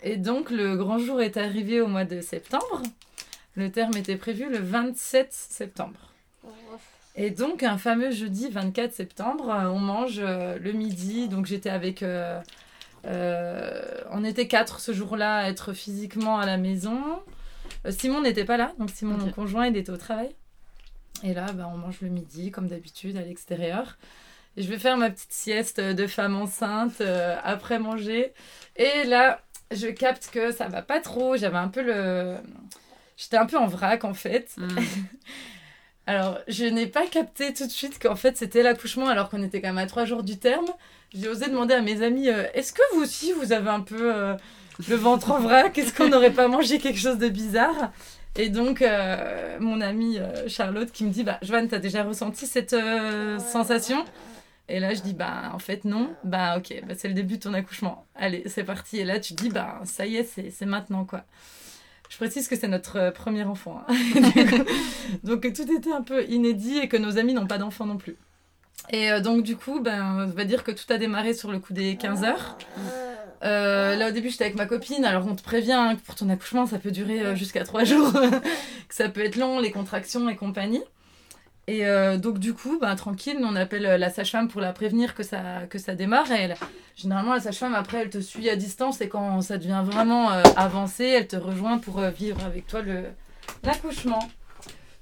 et 0.03 0.17
donc 0.17 0.51
le 0.51 0.77
grand 0.77 0.99
jour 0.99 1.23
est 1.23 1.37
arrivé 1.37 1.81
au 1.81 1.87
mois 1.87 2.05
de 2.05 2.21
septembre. 2.21 2.83
Le 3.55 3.71
terme 3.71 3.97
était 3.97 4.17
prévu 4.17 4.49
le 4.51 4.59
27 4.59 5.33
septembre. 5.33 6.13
Et 7.17 7.31
donc 7.31 7.63
un 7.65 7.79
fameux 7.79 8.13
jeudi 8.13 8.49
24 8.49 8.93
septembre, 8.93 9.47
on 9.73 9.79
mange 9.79 10.21
euh, 10.21 10.59
le 10.59 10.73
midi. 10.73 11.29
Donc 11.29 11.47
j'étais 11.47 11.71
avec 11.71 12.03
euh, 12.03 12.41
on 13.05 14.25
était 14.25 14.49
quatre 14.49 14.81
ce 14.81 14.93
jour-là 14.93 15.39
à 15.39 15.49
être 15.49 15.73
physiquement 15.73 16.39
à 16.39 16.47
la 16.47 16.57
maison. 16.57 17.23
Euh, 17.87 17.91
Simon 17.91 18.21
n'était 18.21 18.45
pas 18.45 18.57
là, 18.57 18.73
donc 18.79 18.91
Simon, 18.91 19.17
mon 19.17 19.31
conjoint, 19.31 19.67
il 19.67 19.77
était 19.77 19.91
au 19.91 19.97
travail. 19.97 20.31
Et 21.23 21.35
là, 21.35 21.53
bah, 21.53 21.71
on 21.73 21.77
mange 21.77 22.01
le 22.01 22.09
midi, 22.09 22.51
comme 22.51 22.69
d'habitude, 22.69 23.17
à 23.17 23.23
l'extérieur. 23.23 23.99
Et 24.57 24.63
je 24.63 24.69
vais 24.69 24.79
faire 24.79 24.97
ma 24.97 25.11
petite 25.11 25.33
sieste 25.33 25.81
de 25.81 26.07
femme 26.07 26.37
enceinte 26.37 27.01
euh, 27.01 27.37
après 27.43 27.79
manger. 27.79 28.33
Et 28.77 29.05
là, 29.05 29.41
je 29.71 29.89
capte 29.89 30.31
que 30.33 30.53
ça 30.53 30.69
va 30.69 30.83
pas 30.83 31.01
trop. 31.01 31.37
J'avais 31.37 31.59
un 31.59 31.69
peu 31.69 31.83
le. 31.83 32.37
J'étais 33.17 33.37
un 33.37 33.47
peu 33.47 33.59
en 33.59 33.67
vrac 33.67 34.05
en 34.05 34.15
fait. 34.15 34.55
Mm. 34.57 34.69
alors, 36.09 36.39
je 36.49 36.65
n'ai 36.65 36.87
pas 36.87 37.07
capté 37.07 37.53
tout 37.53 37.67
de 37.67 37.71
suite 37.71 37.99
qu'en 38.03 38.17
fait 38.17 38.39
c'était 38.39 38.63
l'accouchement 38.63 39.09
alors 39.09 39.29
qu'on 39.29 39.43
était 39.43 39.61
quand 39.61 39.69
même 39.69 39.77
à 39.77 39.87
trois 39.87 40.07
jours 40.07 40.23
du 40.23 40.39
terme 40.39 40.65
j'ai 41.13 41.29
osé 41.29 41.49
demander 41.49 41.75
à 41.75 41.83
mes 41.83 42.03
amis 42.03 42.29
euh, 42.29 42.47
est-ce 42.55 42.73
que 42.73 42.81
vous 42.95 43.03
aussi 43.03 43.33
vous 43.33 43.53
avez 43.53 43.71
un 43.71 43.81
peu 43.81 44.15
euh, 44.15 44.35
le 44.89 44.97
ventre 44.97 45.31
en 45.31 45.39
vrac? 45.39 45.77
Est-ce 45.77 45.93
qu'on 45.95 46.09
n'aurait 46.09 46.33
pas 46.33 46.49
mangé 46.49 46.79
quelque 46.79 46.99
chose 46.99 47.19
de 47.19 47.29
bizarre? 47.29 47.93
Et 48.37 48.51
donc, 48.51 48.83
euh, 48.83 49.59
mon 49.59 49.81
amie 49.81 50.19
Charlotte 50.47 50.93
qui 50.93 51.05
me 51.05 51.11
dit 51.11 51.25
bah, 51.25 51.39
Joanne, 51.43 51.69
t'as 51.69 51.79
déjà 51.79 52.05
ressenti 52.05 52.47
cette 52.47 52.77
sensation? 53.41 54.05
Et 54.69 54.81
là, 54.81 54.95
je 54.95 55.01
dis 55.01 55.15
bah, 55.15 55.51
en 55.53 55.59
fait, 55.59 55.85
non. 55.85 56.11
Bah, 56.25 56.59
ok, 56.59 56.83
bah, 56.87 56.95
c'est 56.97 57.09
le 57.09 57.15
début 57.15 57.39
de 57.39 57.43
ton 57.43 57.55
accouchement. 57.55 58.07
Allez, 58.15 58.45
c'est 58.47 58.65
parti. 58.65 58.99
Et 58.99 59.05
là, 59.05 59.19
tu 59.19 59.33
dis 59.33 59.49
bah, 59.49 59.81
ça 59.85 60.07
y 60.07 60.17
est, 60.17 60.25
c'est 60.25 60.67
maintenant 60.67 61.05
quoi. 61.05 61.25
Je 62.09 62.17
précise 62.17 62.49
que 62.49 62.57
c'est 62.57 62.69
notre 62.69 63.11
premier 63.11 63.45
enfant. 63.45 63.83
Hein. 63.87 63.95
donc, 65.25 65.53
tout 65.53 65.71
était 65.71 65.93
un 65.93 66.03
peu 66.03 66.25
inédit 66.25 66.79
et 66.79 66.89
que 66.89 66.97
nos 66.97 67.19
amis 67.19 67.35
n'ont 67.35 67.47
pas 67.47 67.59
d'enfant 67.59 67.87
non 67.87 67.97
plus. 67.97 68.17
Et 68.91 69.11
euh, 69.11 69.21
donc, 69.21 69.43
du 69.43 69.57
coup, 69.57 69.81
ben, 69.81 70.27
on 70.29 70.31
va 70.31 70.45
dire 70.45 70.65
que 70.65 70.71
tout 70.71 70.91
a 70.91 70.99
démarré 70.99 71.35
sur 71.35 71.51
le 71.51 71.59
coup 71.59 71.73
des 71.73 71.97
15 71.97 72.25
heures. 72.25 72.59
Euh, 73.45 73.97
là, 73.97 74.09
au 74.09 74.11
début, 74.11 74.31
j'étais 74.31 74.45
avec 74.45 74.57
ma 74.57 74.67
copine. 74.67 75.05
Alors, 75.05 75.27
on 75.27 75.35
te 75.35 75.43
prévient 75.43 75.95
que 75.97 76.05
pour 76.05 76.15
ton 76.15 76.29
accouchement, 76.29 76.67
ça 76.67 76.79
peut 76.79 76.91
durer 76.91 77.21
euh, 77.21 77.35
jusqu'à 77.35 77.65
trois 77.65 77.85
jours, 77.85 78.13
que 78.89 78.95
ça 78.95 79.09
peut 79.09 79.25
être 79.25 79.37
long, 79.37 79.59
les 79.59 79.71
contractions 79.71 80.29
et 80.29 80.37
compagnie. 80.37 80.83
Et 81.69 81.87
euh, 81.87 82.17
donc, 82.17 82.41
du 82.41 82.55
coup, 82.55 82.79
bah, 82.81 82.97
tranquille, 82.97 83.39
on 83.41 83.55
appelle 83.55 83.83
la 83.83 84.11
sage-femme 84.11 84.49
pour 84.49 84.61
la 84.61 84.73
prévenir 84.73 85.15
que 85.15 85.23
ça, 85.23 85.95
démarre. 85.95 86.33
Et 86.33 86.53
généralement, 86.97 87.35
la 87.35 87.41
sage-femme, 87.41 87.75
après, 87.75 87.99
elle 87.99 88.11
te 88.11 88.21
suit 88.21 88.51
à 88.51 88.57
distance. 88.57 89.01
Et 89.01 89.09
quand 89.09 89.41
ça 89.43 89.59
devient 89.59 89.83
vraiment 89.85 90.31
avancé, 90.57 91.05
elle 91.05 91.29
te 91.29 91.37
rejoint 91.37 91.79
pour 91.79 92.01
vivre 92.01 92.45
avec 92.45 92.67
toi 92.67 92.81
l'accouchement. 93.63 94.21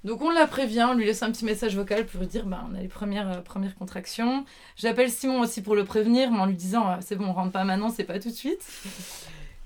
Donc 0.07 0.23
on 0.23 0.31
la 0.31 0.47
prévient, 0.47 0.87
on 0.89 0.95
lui 0.95 1.05
laisse 1.05 1.25
un 1.25 1.33
petit 1.33 1.45
message 1.45 1.75
vocal 1.75 2.07
pour 2.07 2.21
lui 2.21 2.29
dire 2.29 2.47
bah, 2.47 2.65
on 2.71 2.77
a 2.77 2.81
les 2.81 2.87
premières, 2.87 3.29
euh, 3.29 3.41
premières 3.41 3.75
contractions. 3.75 4.45
J'appelle 4.77 5.11
Simon 5.11 5.41
aussi 5.41 5.63
pour 5.63 5.75
le 5.75 5.85
prévenir, 5.85 6.31
mais 6.31 6.39
en 6.39 6.47
lui 6.47 6.55
disant 6.55 6.89
euh, 6.89 6.97
c'est 7.01 7.17
bon, 7.17 7.27
on 7.27 7.33
rentre 7.33 7.51
pas 7.51 7.65
maintenant, 7.65 7.91
c'est 7.91 8.05
pas 8.05 8.21
tout 8.21 8.29
de 8.29 8.35
suite. 8.35 8.65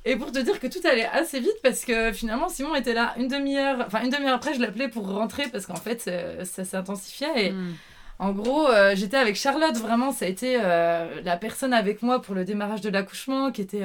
Et 0.05 0.17
pour 0.17 0.33
te 0.33 0.39
dire 0.39 0.59
que 0.61 0.67
tout 0.67 0.81
allait 0.85 1.07
assez 1.07 1.41
vite 1.41 1.57
parce 1.63 1.85
que 1.85 2.13
finalement 2.13 2.49
Simon 2.49 2.75
était 2.75 2.95
là 2.95 3.15
une 3.19 3.29
demi-heure, 3.29 3.85
enfin 3.87 4.03
une 4.03 4.11
demi-heure 4.11 4.35
après 4.35 4.55
je 4.55 4.61
l'appelais 4.61 4.89
pour 4.89 5.07
rentrer 5.07 5.49
parce 5.49 5.67
qu'en 5.67 5.77
fait 5.77 6.11
ça, 6.45 6.65
s'intensifiait. 6.65 7.47
Et 7.47 7.51
hmm. 7.53 7.75
en 8.19 8.33
gros 8.33 8.67
euh, 8.69 8.95
j'étais 8.97 9.19
avec 9.19 9.37
Charlotte 9.37 9.77
vraiment 9.77 10.11
ça 10.11 10.25
a 10.25 10.29
été 10.29 10.57
la 10.57 11.37
personne 11.37 11.75
avec 11.75 12.03
moi 12.03 12.23
pour 12.23 12.35
le 12.35 12.47
démarrage 12.47 12.81
de 12.81 12.89
l'accouchement 12.89 13.53
qui 13.53 13.61
était 13.61 13.85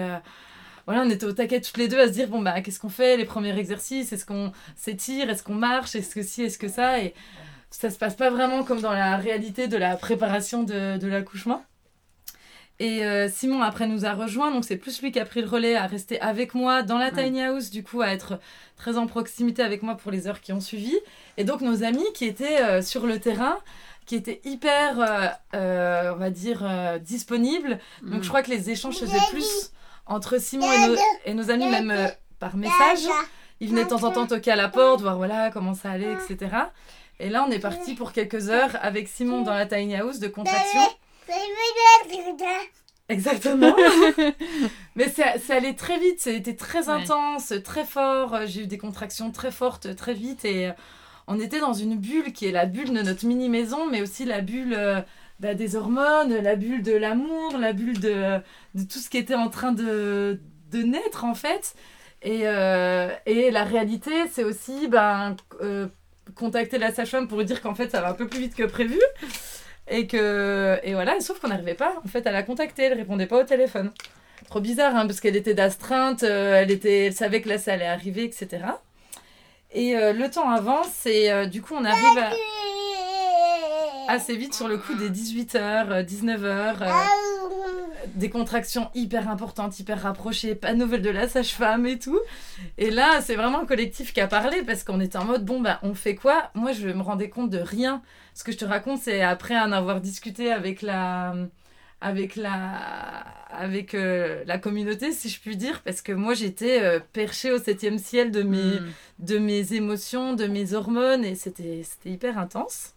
voilà, 0.85 1.01
on 1.01 1.09
était 1.09 1.25
au 1.25 1.33
taquet 1.33 1.61
toutes 1.61 1.77
les 1.77 1.87
deux 1.87 1.99
à 1.99 2.07
se 2.07 2.11
dire 2.11 2.27
bon 2.27 2.41
bah 2.41 2.61
qu'est-ce 2.61 2.79
qu'on 2.79 2.89
fait? 2.89 3.17
Les 3.17 3.25
premiers 3.25 3.57
exercices 3.57 4.13
Est-ce 4.13 4.25
qu'on 4.25 4.51
s'étire? 4.75 5.29
Est-ce 5.29 5.43
qu'on 5.43 5.55
marche? 5.55 5.95
Est-ce 5.95 6.13
que 6.13 6.21
si 6.21 6.43
Est-ce 6.43 6.59
que 6.59 6.67
ça? 6.67 6.99
Et 6.99 7.13
ça 7.71 7.89
se 7.89 7.97
passe 7.97 8.15
pas 8.15 8.29
vraiment 8.29 8.63
comme 8.63 8.81
dans 8.81 8.93
la 8.93 9.17
réalité 9.17 9.67
de 9.67 9.77
la 9.77 9.97
préparation 9.97 10.63
de, 10.63 10.97
de 10.97 11.07
l'accouchement. 11.07 11.63
Et 12.79 13.05
euh, 13.05 13.29
Simon 13.29 13.61
après 13.61 13.87
nous 13.87 14.05
a 14.05 14.13
rejoint, 14.13 14.51
donc 14.51 14.65
c'est 14.65 14.75
plus 14.75 15.01
lui 15.01 15.11
qui 15.11 15.19
a 15.19 15.25
pris 15.25 15.41
le 15.41 15.47
relais 15.47 15.75
à 15.75 15.87
rester 15.87 16.19
avec 16.19 16.53
moi 16.53 16.83
dans 16.83 16.97
la 16.97 17.09
tiny 17.09 17.41
house, 17.41 17.69
du 17.69 17.83
coup 17.83 18.01
à 18.01 18.09
être 18.09 18.39
très 18.75 18.97
en 18.97 19.07
proximité 19.07 19.61
avec 19.61 19.81
moi 19.81 19.95
pour 19.95 20.11
les 20.11 20.27
heures 20.27 20.41
qui 20.41 20.51
ont 20.51 20.59
suivi. 20.59 20.93
Et 21.37 21.45
donc 21.45 21.61
nos 21.61 21.83
amis 21.83 22.05
qui 22.13 22.25
étaient 22.25 22.61
euh, 22.61 22.81
sur 22.81 23.07
le 23.07 23.19
terrain, 23.19 23.57
qui 24.05 24.15
étaient 24.15 24.41
hyper, 24.43 25.33
euh, 25.55 26.13
on 26.13 26.17
va 26.17 26.29
dire, 26.29 26.67
disponibles. 26.99 27.79
Donc 28.03 28.19
mm. 28.19 28.23
je 28.23 28.27
crois 28.27 28.43
que 28.43 28.51
les 28.51 28.69
échanges 28.69 28.95
se 28.95 29.05
faisaient 29.05 29.31
plus 29.31 29.71
entre 30.05 30.39
Simon 30.39 30.67
et 31.25 31.33
nos, 31.33 31.49
amis, 31.49 31.67
même 31.67 31.91
euh, 31.91 32.07
par 32.39 32.55
message. 32.55 33.07
Ils 33.59 33.69
venaient 33.69 33.85
de 33.85 33.89
temps 33.89 34.03
en 34.03 34.11
temps 34.11 34.27
toquer 34.27 34.51
à 34.51 34.55
la 34.55 34.67
porte, 34.67 35.01
voir 35.01 35.17
voilà 35.17 35.49
comment 35.51 35.73
ça 35.73 35.91
allait, 35.91 36.13
etc. 36.13 36.55
Et 37.19 37.29
là, 37.29 37.45
on 37.47 37.51
est 37.51 37.59
parti 37.59 37.95
pour 37.95 38.11
quelques 38.11 38.49
heures 38.49 38.77
avec 38.81 39.07
Simon 39.07 39.41
dans 39.41 39.53
la 39.53 39.65
tiny 39.65 39.95
house 39.95 40.19
de 40.19 40.27
contraction. 40.27 40.81
Exactement. 43.07 43.75
Mais 44.95 45.09
ça, 45.09 45.37
ça, 45.37 45.55
allait 45.55 45.75
très 45.75 45.99
vite, 45.99 46.19
ça 46.19 46.31
a 46.31 46.33
été 46.33 46.55
très 46.55 46.89
intense, 46.89 47.53
très 47.63 47.85
fort. 47.85 48.45
J'ai 48.45 48.63
eu 48.63 48.67
des 48.67 48.77
contractions 48.77 49.31
très 49.31 49.51
fortes, 49.51 49.95
très 49.95 50.13
vite. 50.13 50.43
Et 50.45 50.67
euh, 50.67 50.71
on 51.27 51.39
était 51.39 51.59
dans 51.59 51.73
une 51.73 51.97
bulle 51.97 52.33
qui 52.33 52.47
est 52.47 52.51
la 52.51 52.65
bulle 52.65 52.93
de 52.93 53.01
notre 53.01 53.25
mini 53.25 53.49
maison, 53.49 53.89
mais 53.89 54.01
aussi 54.01 54.25
la 54.25 54.41
bulle 54.41 54.73
euh, 54.73 55.01
bah, 55.39 55.53
des 55.53 55.75
hormones, 55.75 56.33
la 56.35 56.55
bulle 56.55 56.81
de 56.81 56.93
l'amour, 56.93 57.57
la 57.57 57.73
bulle 57.73 57.99
de, 57.99 58.39
de, 58.75 58.83
tout 58.83 58.99
ce 58.99 59.09
qui 59.09 59.17
était 59.17 59.35
en 59.35 59.49
train 59.49 59.71
de, 59.71 60.39
de 60.71 60.83
naître 60.83 61.25
en 61.25 61.35
fait. 61.35 61.75
Et, 62.21 62.41
euh, 62.43 63.09
et 63.25 63.51
la 63.51 63.63
réalité, 63.63 64.11
c'est 64.31 64.43
aussi 64.43 64.87
ben, 64.87 65.35
euh, 65.61 65.87
contacter 66.35 66.77
la 66.77 66.91
sage-femme 66.93 67.27
pour 67.27 67.37
lui 67.39 67.45
dire 67.45 67.61
qu'en 67.61 67.75
fait 67.75 67.89
ça 67.91 68.01
va 68.01 68.09
un 68.09 68.13
peu 68.13 68.27
plus 68.27 68.39
vite 68.39 68.55
que 68.55 68.63
prévu. 68.63 68.99
Et 69.89 70.07
que 70.07 70.79
et 70.83 70.93
voilà, 70.93 71.19
sauf 71.19 71.39
qu'on 71.39 71.49
n'arrivait 71.49 71.75
pas 71.75 71.93
en 72.03 72.07
fait 72.07 72.25
à 72.27 72.31
la 72.31 72.43
contacter, 72.43 72.83
elle 72.83 72.93
répondait 72.93 73.27
pas 73.27 73.39
au 73.41 73.43
téléphone. 73.43 73.91
Trop 74.49 74.59
bizarre, 74.59 74.95
hein, 74.95 75.07
parce 75.07 75.19
qu'elle 75.19 75.35
était 75.35 75.53
d'astreinte, 75.53 76.23
euh, 76.23 76.61
elle, 76.61 76.71
était, 76.71 77.07
elle 77.07 77.13
savait 77.13 77.41
que 77.41 77.49
là 77.49 77.57
ça 77.57 77.73
allait 77.73 77.87
arriver, 77.87 78.23
etc. 78.23 78.63
Et 79.71 79.93
le 79.93 80.29
temps 80.29 80.49
avance 80.49 81.05
et 81.05 81.47
du 81.47 81.61
coup 81.61 81.73
on 81.75 81.83
arrive 81.83 82.17
à 82.17 82.31
assez 84.07 84.35
vite 84.35 84.53
sur 84.53 84.67
le 84.67 84.77
coup 84.77 84.93
des 84.95 85.09
18h, 85.09 86.05
19h. 86.05 87.34
Des 88.15 88.29
contractions 88.29 88.89
hyper 88.93 89.29
importantes, 89.29 89.79
hyper 89.79 90.01
rapprochées, 90.01 90.55
pas 90.55 90.73
de 90.73 90.77
nouvelles 90.77 91.01
de 91.01 91.09
la 91.09 91.27
sage-femme 91.27 91.85
et 91.85 91.99
tout. 91.99 92.19
Et 92.77 92.91
là, 92.91 93.21
c'est 93.21 93.35
vraiment 93.35 93.61
un 93.61 93.65
collectif 93.65 94.13
qui 94.13 94.21
a 94.21 94.27
parlé 94.27 94.61
parce 94.63 94.83
qu'on 94.83 94.99
était 94.99 95.17
en 95.17 95.25
mode 95.25 95.45
bon, 95.45 95.61
bah, 95.61 95.79
on 95.83 95.93
fait 95.93 96.15
quoi? 96.15 96.51
Moi, 96.53 96.71
je 96.71 96.87
me 96.87 97.01
rendais 97.01 97.29
compte 97.29 97.49
de 97.49 97.59
rien. 97.59 98.01
Ce 98.33 98.43
que 98.43 98.51
je 98.51 98.57
te 98.57 98.65
raconte, 98.65 98.99
c'est 99.01 99.21
après 99.21 99.57
en 99.57 99.71
avoir 99.71 100.01
discuté 100.01 100.51
avec 100.51 100.81
la 100.81 101.33
avec 102.01 102.35
la 102.35 103.25
avec 103.49 103.95
euh, 103.95 104.43
la 104.45 104.57
communauté 104.57 105.11
si 105.11 105.29
je 105.29 105.39
puis 105.39 105.55
dire 105.55 105.81
parce 105.81 106.01
que 106.01 106.11
moi 106.11 106.33
j'étais 106.33 106.83
euh, 106.83 106.99
perchée 107.13 107.51
au 107.51 107.57
septième 107.57 107.97
ciel 107.97 108.31
de 108.31 108.43
mes 108.43 108.79
hmm. 108.79 108.91
de 109.19 109.37
mes 109.37 109.73
émotions 109.73 110.33
de 110.33 110.45
mes 110.45 110.73
hormones 110.73 111.23
et 111.23 111.35
c'était 111.35 111.81
c'était 111.83 112.11
hyper 112.11 112.37
intense 112.37 112.93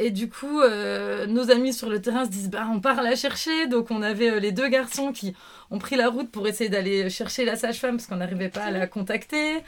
et 0.00 0.12
du 0.12 0.30
coup, 0.30 0.60
euh, 0.60 1.26
nos 1.26 1.50
amis 1.50 1.72
sur 1.72 1.90
le 1.90 2.00
terrain 2.00 2.24
se 2.24 2.30
disent 2.30 2.50
bah, 2.50 2.68
on 2.72 2.80
part 2.80 3.02
la 3.02 3.16
chercher. 3.16 3.66
Donc, 3.66 3.90
on 3.90 4.00
avait 4.00 4.30
euh, 4.30 4.38
les 4.38 4.52
deux 4.52 4.68
garçons 4.68 5.12
qui 5.12 5.34
ont 5.72 5.78
pris 5.78 5.96
la 5.96 6.08
route 6.08 6.30
pour 6.30 6.46
essayer 6.46 6.70
d'aller 6.70 7.10
chercher 7.10 7.44
la 7.44 7.56
sage-femme 7.56 7.96
parce 7.96 8.06
qu'on 8.06 8.16
n'arrivait 8.16 8.48
pas 8.48 8.62
à 8.62 8.70
la 8.70 8.86
contacter. 8.86 9.58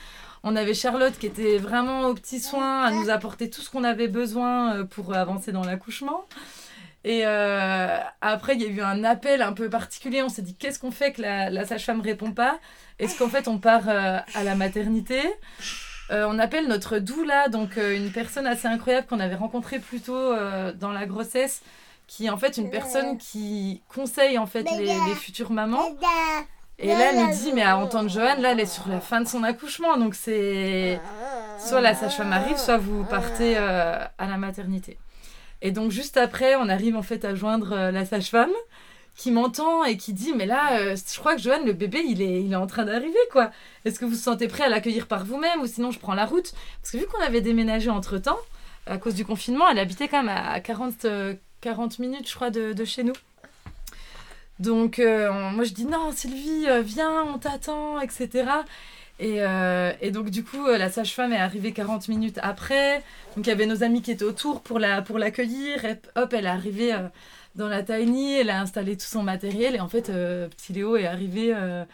On 0.45 0.55
avait 0.55 0.73
Charlotte 0.73 1.13
qui 1.19 1.27
était 1.27 1.59
vraiment 1.59 2.07
aux 2.07 2.15
petits 2.15 2.39
soins, 2.39 2.83
à 2.83 2.93
nous 2.93 3.11
apporter 3.11 3.51
tout 3.51 3.61
ce 3.61 3.69
qu'on 3.71 3.83
avait 3.83 4.07
besoin 4.07 4.77
euh, 4.77 4.85
pour 4.85 5.15
avancer 5.15 5.51
dans 5.51 5.65
l'accouchement. 5.65 6.25
Et 7.03 7.25
après, 7.25 8.57
il 8.57 8.63
y 8.63 8.67
a 8.67 8.69
eu 8.69 8.83
un 8.83 9.05
appel 9.05 9.41
un 9.41 9.55
peu 9.55 9.71
particulier. 9.71 10.23
On 10.23 10.29
s'est 10.29 10.43
dit 10.43 10.55
qu'est-ce 10.55 10.79
qu'on 10.79 10.91
fait 10.91 11.13
que 11.13 11.23
la, 11.23 11.49
la 11.49 11.65
sage-femme 11.65 12.03
répond 12.03 12.33
pas? 12.33 12.61
Est-ce 12.99 13.19
qu'en 13.19 13.31
fait 13.31 13.49
on 13.49 13.57
part 13.57 13.89
à 13.89 14.45
la 14.45 14.55
maternité? 14.55 15.19
Euh, 16.11 16.27
on 16.29 16.39
appelle 16.39 16.67
notre 16.67 16.99
doula, 16.99 17.49
donc 17.49 17.79
euh, 17.79 17.97
une 17.97 18.11
personne 18.11 18.47
assez 18.47 18.67
incroyable 18.67 19.07
qu'on 19.07 19.21
avait 19.21 19.37
rencontrée 19.37 19.79
plus 19.79 20.01
tôt 20.01 20.17
euh, 20.17 20.73
dans 20.73 20.91
la 20.91 21.07
grossesse, 21.07 21.63
qui 22.09 22.27
est 22.27 22.31
en 22.31 22.37
fait 22.37 22.57
une 22.57 22.71
personne 22.71 23.17
qui 23.17 23.83
conseille 23.89 24.37
en 24.37 24.47
fait 24.47 24.67
les, 24.77 25.15
futures 25.15 25.53
mamans. 25.53 25.95
Et 26.79 26.89
là, 26.89 27.11
elle 27.13 27.27
nous 27.27 27.33
dit, 27.33 27.53
mais 27.53 27.63
à 27.63 27.77
entendre 27.77 28.09
Joanne, 28.09 28.41
là, 28.41 28.53
elle 28.53 28.61
est 28.61 28.67
sur 28.67 28.89
la 28.89 29.01
fin 29.01 29.21
de 29.21 29.29
son 29.29 29.45
accouchement, 29.45 29.99
donc 29.99 30.15
c'est 30.15 30.99
soit 31.59 31.81
la 31.81 31.95
sage-femme 31.95 32.33
arrive, 32.33 32.57
soit 32.57 32.79
vous 32.79 33.05
partez 33.05 33.57
à 33.57 34.11
la 34.19 34.37
maternité. 34.37 34.99
Et 35.63 35.71
donc 35.73 35.93
juste 35.93 36.17
après, 36.17 36.57
on 36.57 36.69
arrive 36.69 36.97
en 36.97 37.03
fait 37.03 37.25
à 37.25 37.35
joindre 37.35 37.91
la 37.91 38.05
sage-femme 38.05 38.51
qui 39.21 39.33
m'entend 39.33 39.85
et 39.85 39.99
qui 39.99 40.15
dit 40.15 40.33
mais 40.35 40.47
là 40.47 40.79
euh, 40.79 40.97
je 40.97 41.19
crois 41.19 41.37
que 41.37 41.43
Johan 41.43 41.63
le 41.67 41.75
bébé 41.75 42.03
il 42.09 42.23
est 42.23 42.43
il 42.43 42.55
est 42.55 42.57
en 42.57 42.67
train 42.67 42.87
d'arriver 42.87 43.19
quoi. 43.31 43.51
Est-ce 43.85 44.01
que 44.01 44.07
vous 44.07 44.13
vous 44.13 44.17
sentez 44.17 44.49
prêt 44.49 44.65
à 44.65 44.71
l'accueillir 44.71 45.07
par 45.07 45.27
vous-même 45.27 45.61
ou 45.61 45.67
sinon 45.67 45.91
je 45.91 45.99
prends 45.99 46.15
la 46.15 46.25
route? 46.25 46.55
Parce 46.81 46.93
que 46.93 46.97
vu 46.97 47.05
qu'on 47.05 47.21
avait 47.21 47.43
déménagé 47.43 47.91
entre 47.91 48.17
temps 48.17 48.39
à 48.87 48.97
cause 48.97 49.15
du 49.15 49.27
confinement 49.27 49.69
elle 49.69 49.79
habitait 49.79 50.09
quand 50.09 50.23
même 50.23 50.35
à 50.35 50.59
40 50.61 51.07
40 51.61 51.93
euh, 51.93 52.03
minutes 52.03 52.31
je 52.31 52.35
crois 52.35 52.49
de, 52.49 52.73
de 52.73 52.85
chez 52.87 53.03
nous. 53.03 53.13
Donc 54.59 54.99
euh, 54.99 55.31
moi 55.51 55.65
je 55.65 55.75
dis 55.75 55.85
non 55.85 56.13
Sylvie 56.13 56.67
viens 56.83 57.25
on 57.25 57.37
t'attend 57.37 58.01
etc 58.01 58.47
et, 59.19 59.41
et, 60.01 60.11
donc 60.13 60.31
du 60.31 60.45
coup 60.45 60.65
la 60.67 60.91
sage-femme 60.91 61.35
est 61.35 61.37
arrivée 61.37 61.73
40 61.73 62.09
minutes 62.09 62.39
après. 62.43 63.03
Donc 63.37 63.47
il 63.47 63.49
y 63.49 63.53
avait 63.53 63.67
nos 63.67 63.83
amis 63.83 64.01
qui 64.01 64.13
étaient 64.13 64.25
autour 64.25 64.63
pour 64.63 64.79
la 64.79 65.03
pour 65.03 65.19
l'accueillir. 65.19 65.85
Et 65.85 66.01
hop 66.17 66.33
elle 66.33 66.47
est 66.47 66.49
arrivée 66.49 66.95
dans 67.55 67.69
la 67.69 67.83
tiny, 67.83 68.35
elle 68.35 68.51
a 68.51 68.61
installé 68.61 68.97
tout 68.97 69.07
son 69.07 69.23
matériel 69.23 69.75
et 69.75 69.81
en 69.81 69.89
fait, 69.89 70.09
euh, 70.09 70.49
petit 70.49 70.73
Léo 70.73 70.97
est 70.97 71.07
arrivé 71.07 71.53
euh, 71.55 71.85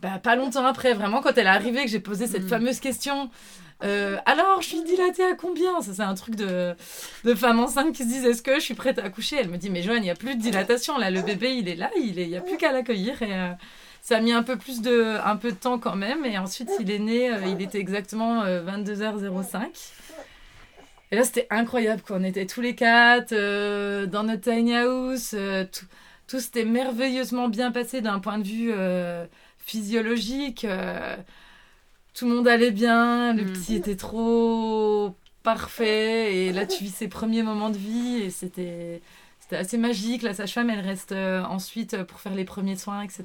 bah, 0.00 0.18
pas 0.22 0.36
longtemps 0.36 0.66
après. 0.66 0.92
Vraiment, 0.92 1.22
quand 1.22 1.36
elle 1.36 1.46
est 1.46 1.50
arrivée, 1.50 1.84
que 1.84 1.90
j'ai 1.90 2.00
posé 2.00 2.26
cette 2.26 2.44
mm. 2.44 2.48
fameuse 2.48 2.80
question. 2.80 3.30
Euh, 3.82 4.16
alors, 4.24 4.62
je 4.62 4.68
suis 4.68 4.82
dilatée 4.82 5.24
à 5.24 5.34
combien? 5.34 5.80
Ça, 5.82 5.94
c'est 5.94 6.02
un 6.02 6.14
truc 6.14 6.34
de, 6.36 6.74
de 7.24 7.34
femme 7.34 7.60
enceinte 7.60 7.94
qui 7.94 8.04
se 8.04 8.08
disent 8.08 8.24
Est-ce 8.24 8.42
que 8.42 8.56
je 8.56 8.60
suis 8.60 8.74
prête 8.74 8.98
à 8.98 9.04
accoucher? 9.04 9.36
Elle 9.40 9.48
me 9.48 9.56
dit 9.56 9.70
Mais 9.70 9.82
Joanne, 9.82 9.98
il 9.98 10.02
n'y 10.02 10.10
a 10.10 10.14
plus 10.14 10.34
de 10.34 10.40
dilatation. 10.40 10.98
Là, 10.98 11.10
le 11.10 11.22
bébé, 11.22 11.54
il 11.56 11.68
est 11.68 11.76
là, 11.76 11.90
il 11.96 12.14
n'y 12.14 12.36
a 12.36 12.40
plus 12.40 12.56
qu'à 12.56 12.72
l'accueillir. 12.72 13.20
Et 13.22 13.32
ça 14.02 14.18
a 14.18 14.20
mis 14.20 14.32
un 14.32 14.42
peu 14.42 14.56
plus 14.56 14.82
de, 14.82 15.16
un 15.24 15.36
peu 15.36 15.50
de 15.50 15.56
temps 15.56 15.78
quand 15.78 15.96
même. 15.96 16.24
Et 16.24 16.38
ensuite, 16.38 16.70
il 16.78 16.90
est 16.90 16.98
né, 16.98 17.30
il 17.46 17.60
était 17.62 17.78
exactement 17.78 18.44
22h05. 18.44 19.64
Et 21.12 21.16
là, 21.16 21.24
c'était 21.24 21.46
incroyable, 21.50 22.02
quoi. 22.02 22.16
On 22.16 22.24
était 22.24 22.46
tous 22.46 22.60
les 22.60 22.74
quatre 22.74 23.32
euh, 23.32 24.06
dans 24.06 24.24
notre 24.24 24.42
tiny 24.42 24.74
house. 24.74 25.34
Euh, 25.34 25.64
tout, 25.70 25.86
tout 26.26 26.40
s'était 26.40 26.64
merveilleusement 26.64 27.48
bien 27.48 27.70
passé 27.70 28.00
d'un 28.00 28.18
point 28.18 28.38
de 28.38 28.44
vue 28.44 28.72
euh, 28.72 29.24
physiologique. 29.58 30.66
tout 32.14 32.28
le 32.28 32.34
monde 32.34 32.48
allait 32.48 32.72
bien. 32.72 33.34
Le 33.34 33.44
mm. 33.44 33.52
petit 33.52 33.76
était 33.76 33.96
trop 33.96 35.14
parfait. 35.44 36.34
Et 36.34 36.52
là, 36.52 36.66
tu 36.66 36.82
vis 36.82 36.90
ses 36.90 37.08
premiers 37.08 37.44
moments 37.44 37.70
de 37.70 37.78
vie. 37.78 38.22
Et 38.24 38.30
c'était, 38.30 39.00
c'était 39.38 39.56
assez 39.56 39.78
magique. 39.78 40.22
La 40.22 40.34
sage-femme, 40.34 40.70
elle 40.70 40.84
reste 40.84 41.12
ensuite 41.12 42.02
pour 42.02 42.18
faire 42.18 42.34
les 42.34 42.44
premiers 42.44 42.76
soins, 42.76 43.02
etc. 43.02 43.24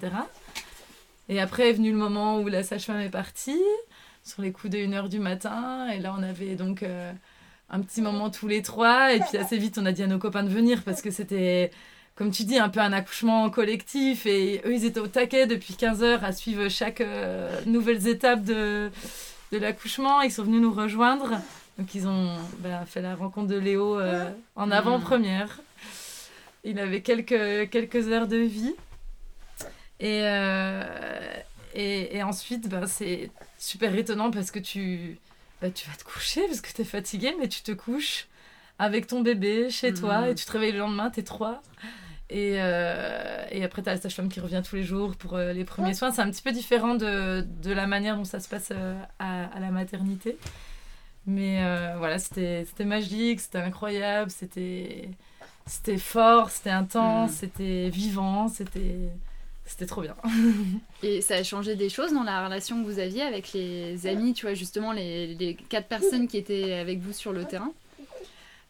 Et 1.30 1.40
après 1.40 1.70
est 1.70 1.74
venu 1.74 1.92
le 1.92 1.98
moment 1.98 2.40
où 2.40 2.48
la 2.48 2.62
sage-femme 2.62 3.00
est 3.00 3.10
partie, 3.10 3.62
sur 4.24 4.44
les 4.44 4.52
coups 4.52 4.72
de 4.72 4.78
1h 4.78 5.10
du 5.10 5.18
matin. 5.18 5.90
Et 5.90 6.00
là, 6.00 6.14
on 6.16 6.22
avait 6.22 6.56
donc 6.56 6.84
un 7.72 7.82
petit 7.82 8.02
moment 8.02 8.30
tous 8.30 8.48
les 8.48 8.62
trois. 8.62 9.14
Et 9.14 9.20
puis 9.20 9.38
assez 9.38 9.58
vite, 9.58 9.78
on 9.82 9.86
a 9.86 9.92
dit 9.92 10.04
à 10.04 10.08
nos 10.08 10.20
copains 10.20 10.44
de 10.44 10.50
venir 10.50 10.84
parce 10.84 11.02
que 11.02 11.10
c'était 11.10 11.72
comme 12.16 12.30
tu 12.32 12.44
dis, 12.44 12.60
un 12.60 12.70
peu 12.70 12.82
un 12.82 12.94
accouchement 12.94 13.50
collectif. 13.50 14.26
Et 14.28 14.62
eux, 14.66 14.74
ils 14.74 14.86
étaient 14.86 15.00
au 15.00 15.08
taquet 15.08 15.48
depuis 15.48 15.74
15 15.76 16.04
heures 16.04 16.24
à 16.24 16.34
suivre 16.34 16.68
chaque 16.70 17.02
euh, 17.02 17.50
nouvelle 17.66 18.06
étape 18.08 18.44
de, 18.44 18.92
de 19.52 19.58
l'accouchement. 19.58 20.22
Ils 20.22 20.32
sont 20.32 20.44
venus 20.44 20.62
nous 20.62 20.74
rejoindre. 20.74 21.32
Donc, 21.80 21.96
ils 21.96 22.08
ont 22.08 22.36
bah, 22.60 22.84
fait 22.86 23.02
la 23.02 23.16
rencontre 23.16 23.48
de 23.48 23.58
Léo 23.58 24.00
euh, 24.00 24.30
en 24.56 24.68
Mm. 24.68 24.72
avant-première. 24.74 25.62
Il 26.64 26.78
avait 26.78 27.02
quelques, 27.02 27.70
quelques 27.72 28.08
heures 28.10 28.28
de 28.28 28.38
vie. 28.38 28.76
Et, 30.00 30.20
euh, 30.24 30.84
et, 31.74 32.18
et 32.18 32.24
ensuite, 32.24 32.68
ben, 32.70 32.86
c'est 32.86 33.32
super 33.58 33.96
étonnant 33.96 34.30
parce 34.30 34.52
que 34.52 34.60
tu, 34.60 35.18
bah, 35.62 35.70
tu 35.72 35.88
vas 35.90 35.96
te 35.96 36.04
coucher 36.04 36.42
parce 36.48 36.62
que 36.62 36.72
tu 36.74 36.82
es 36.82 36.86
fatigué, 36.86 37.34
mais 37.40 37.48
tu 37.48 37.62
te 37.62 37.72
couches 37.72 38.28
avec 38.80 39.08
ton 39.08 39.22
bébé 39.22 39.70
chez 39.70 39.94
toi 39.94 40.22
Mhm. 40.22 40.28
et 40.32 40.36
tu 40.36 40.46
te 40.46 40.52
réveilles 40.52 40.72
le 40.72 40.80
lendemain, 40.80 41.10
tu 41.12 41.20
es 41.20 41.24
trois. 41.24 41.62
Et, 42.30 42.54
euh, 42.62 43.46
et 43.52 43.64
après, 43.64 43.84
tu 43.84 43.90
as 43.90 43.94
la 43.96 44.00
sage-femme 44.02 44.30
qui 44.30 44.40
revient 44.40 44.62
tous 44.68 44.76
les 44.78 44.84
jours 44.84 45.16
pour 45.18 45.36
euh, 45.36 45.52
les 45.54 45.66
premiers 45.66 45.94
soins. 45.94 46.12
C'est 46.12 46.22
un 46.22 46.32
petit 46.32 46.42
peu 46.42 46.52
différent 46.54 46.96
de, 46.96 47.42
de 47.42 47.72
la 47.74 47.88
manière 47.88 48.16
dont 48.16 48.24
ça 48.24 48.40
se 48.40 48.48
passe 48.48 48.70
euh, 48.72 48.96
à, 49.20 49.46
à 49.48 49.60
la 49.60 49.70
maternité. 49.70 50.38
Mais 51.28 51.62
euh, 51.64 51.96
voilà, 51.98 52.18
c'était 52.20 52.66
magique, 52.86 53.42
c'était 53.42 53.60
incroyable, 53.60 54.32
c'était 54.32 55.10
c'était 55.68 55.98
fort, 56.00 56.50
c'était 56.50 56.72
intense, 56.72 57.32
Mhm. 57.32 57.38
c'était 57.38 57.90
vivant, 57.90 58.48
c'était 58.48 59.10
c'était 59.66 59.86
trop 59.86 60.02
bien. 60.02 60.16
Et 61.04 61.22
ça 61.22 61.36
a 61.36 61.44
changé 61.44 61.76
des 61.76 61.90
choses 61.90 62.14
dans 62.14 62.24
la 62.24 62.44
relation 62.46 62.82
que 62.84 62.90
vous 62.90 63.00
aviez 63.00 63.22
avec 63.22 63.54
les 63.54 64.06
amis, 64.08 64.34
tu 64.34 64.46
vois, 64.46 64.54
justement, 64.56 64.92
les, 64.92 65.34
les 65.36 65.56
quatre 65.56 65.88
personnes 65.88 66.28
qui 66.28 66.38
étaient 66.38 66.74
avec 66.74 67.00
vous 67.00 67.14
sur 67.14 67.32
le 67.32 67.46
terrain? 67.46 67.72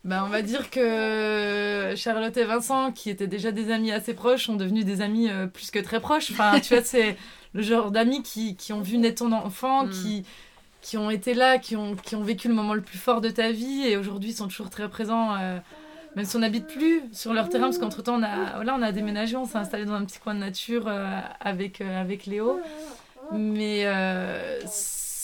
Ben, 0.03 0.23
on 0.25 0.29
va 0.29 0.41
dire 0.41 0.69
que 0.71 1.93
Charlotte 1.95 2.35
et 2.35 2.43
Vincent, 2.45 2.91
qui 2.91 3.09
étaient 3.11 3.27
déjà 3.27 3.51
des 3.51 3.71
amis 3.71 3.91
assez 3.91 4.13
proches, 4.15 4.45
sont 4.45 4.55
devenus 4.55 4.83
des 4.83 5.01
amis 5.01 5.29
euh, 5.29 5.45
plus 5.45 5.69
que 5.69 5.77
très 5.79 5.99
proches. 5.99 6.31
Enfin, 6.31 6.59
tu 6.59 6.73
vois, 6.73 6.83
c'est 6.83 7.17
le 7.53 7.61
genre 7.61 7.91
d'amis 7.91 8.23
qui, 8.23 8.55
qui 8.55 8.73
ont 8.73 8.81
vu 8.81 8.97
naître 8.97 9.23
ton 9.23 9.31
enfant, 9.31 9.85
Mm. 9.85 9.89
qui, 9.91 10.23
qui 10.81 10.97
ont 10.97 11.11
été 11.11 11.35
là, 11.35 11.59
qui 11.59 11.75
ont, 11.75 11.95
qui 11.95 12.15
ont 12.15 12.23
vécu 12.23 12.47
le 12.47 12.55
moment 12.55 12.73
le 12.73 12.81
plus 12.81 12.97
fort 12.97 13.21
de 13.21 13.29
ta 13.29 13.51
vie 13.51 13.83
et 13.85 13.95
aujourd'hui 13.95 14.33
sont 14.33 14.47
toujours 14.47 14.71
très 14.71 14.89
présents. 14.89 15.35
euh, 15.35 15.59
même 16.15 16.25
si 16.25 16.35
on 16.35 16.39
n'habite 16.39 16.67
plus 16.67 17.01
sur 17.13 17.33
leur 17.33 17.49
terrain, 17.49 17.65
parce 17.65 17.77
qu'entre-temps, 17.77 18.15
on 18.19 18.23
a, 18.23 18.55
voilà, 18.55 18.75
on 18.75 18.81
a 18.81 18.91
déménagé, 18.91 19.35
on 19.37 19.45
s'est 19.45 19.57
installé 19.57 19.85
dans 19.85 19.93
un 19.93 20.03
petit 20.05 20.19
coin 20.19 20.33
de 20.33 20.39
nature 20.39 20.85
euh, 20.87 21.19
avec, 21.39 21.79
euh, 21.81 22.01
avec 22.01 22.25
Léo. 22.25 22.59
Mais 23.31 23.83
euh, 23.85 24.59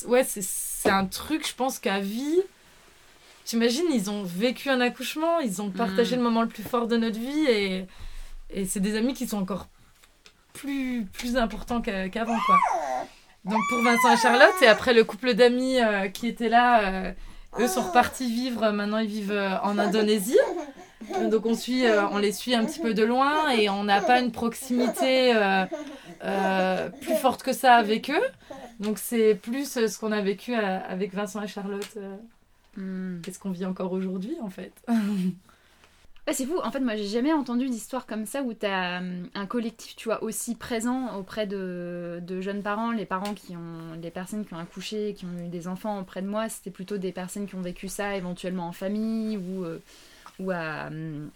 ouais, 0.07 0.23
c'est- 0.23 0.89
un 0.89 1.05
truc, 1.05 1.45
je 1.45 1.53
pense 1.53 1.79
qu'à 1.79 1.99
vie, 1.99 2.39
t'imagines, 3.43 3.83
ils 3.93 4.09
ont 4.09 4.23
vécu 4.23 4.69
un 4.69 4.79
accouchement, 4.79 5.39
ils 5.41 5.61
ont 5.61 5.69
partagé 5.69 6.15
Mm. 6.15 6.19
le 6.19 6.23
moment 6.23 6.41
le 6.43 6.47
plus 6.47 6.63
fort 6.63 6.87
de 6.87 6.95
notre 6.95 7.19
vie 7.19 7.45
et, 7.49 7.85
et 8.49 8.65
c'est 8.65 8.79
des 8.79 8.95
amis 8.95 9.13
qui 9.13 9.27
sont 9.27 9.39
encore 9.39 9.67
plus, 10.53 11.05
plus 11.11 11.35
importants 11.35 11.81
qu'a- 11.81 12.07
qu'avant, 12.07 12.37
quoi. 12.45 12.57
Donc 13.43 13.59
pour 13.69 13.81
Vincent 13.81 14.13
et 14.13 14.17
Charlotte, 14.17 14.53
et 14.61 14.67
après 14.67 14.93
le 14.93 15.03
couple 15.03 15.33
d'amis 15.33 15.77
qui 16.13 16.27
étaient 16.27 16.47
là, 16.49 17.13
eux 17.59 17.67
sont 17.67 17.81
repartis 17.81 18.31
vivre, 18.33 18.69
maintenant 18.71 18.99
ils 18.99 19.07
vivent 19.09 19.59
en 19.63 19.77
Indonésie. 19.77 20.37
Donc 21.31 21.45
on, 21.45 21.55
suit, 21.55 21.85
euh, 21.85 22.07
on 22.09 22.17
les 22.17 22.31
suit 22.31 22.55
un 22.55 22.65
petit 22.65 22.79
peu 22.79 22.93
de 22.93 23.03
loin 23.03 23.49
et 23.51 23.69
on 23.69 23.83
n'a 23.83 24.01
pas 24.01 24.19
une 24.19 24.31
proximité 24.31 25.35
euh, 25.35 25.65
euh, 26.23 26.89
plus 26.89 27.15
forte 27.15 27.43
que 27.43 27.53
ça 27.53 27.75
avec 27.75 28.09
eux. 28.09 28.23
Donc 28.79 28.97
c'est 28.99 29.35
plus 29.35 29.65
ce 29.87 29.99
qu'on 29.99 30.11
a 30.11 30.21
vécu 30.21 30.53
avec 30.53 31.13
Vincent 31.13 31.41
et 31.41 31.47
Charlotte, 31.47 31.97
Hmm. 32.77 33.21
et 33.27 33.31
ce 33.31 33.39
qu'on 33.39 33.49
vit 33.49 33.65
encore 33.65 33.91
aujourd'hui 33.91 34.37
en 34.41 34.49
fait. 34.49 34.71
Ouais, 36.27 36.33
c'est 36.33 36.45
fou. 36.45 36.59
En 36.61 36.71
fait, 36.71 36.81
moi, 36.81 36.97
j'ai 36.97 37.07
jamais 37.07 37.31
entendu 37.31 37.69
d'histoire 37.69 38.05
comme 38.05 38.25
ça 38.25 38.41
où 38.41 38.53
tu 38.53 38.65
as 38.65 39.01
un 39.33 39.45
collectif, 39.45 39.95
tu 39.95 40.09
vois, 40.09 40.21
aussi 40.21 40.55
présent 40.55 41.15
auprès 41.15 41.47
de, 41.47 42.19
de 42.21 42.41
jeunes 42.41 42.61
parents. 42.61 42.91
Les 42.91 43.05
parents 43.05 43.33
qui 43.33 43.55
ont, 43.55 43.97
les 44.01 44.11
personnes 44.11 44.45
qui 44.45 44.53
ont 44.53 44.57
accouché, 44.57 45.13
qui 45.17 45.23
ont 45.23 45.45
eu 45.45 45.47
des 45.47 45.69
enfants 45.69 45.97
auprès 46.01 46.21
de 46.21 46.27
moi, 46.27 46.49
c'était 46.49 46.69
plutôt 46.69 46.97
des 46.97 47.13
personnes 47.13 47.47
qui 47.47 47.55
ont 47.55 47.61
vécu 47.61 47.87
ça 47.87 48.17
éventuellement 48.17 48.67
en 48.67 48.73
famille 48.73 49.37
ou, 49.37 49.63
euh, 49.63 49.81
ou 50.39 50.51
à, 50.51 50.87
hum, 50.87 51.29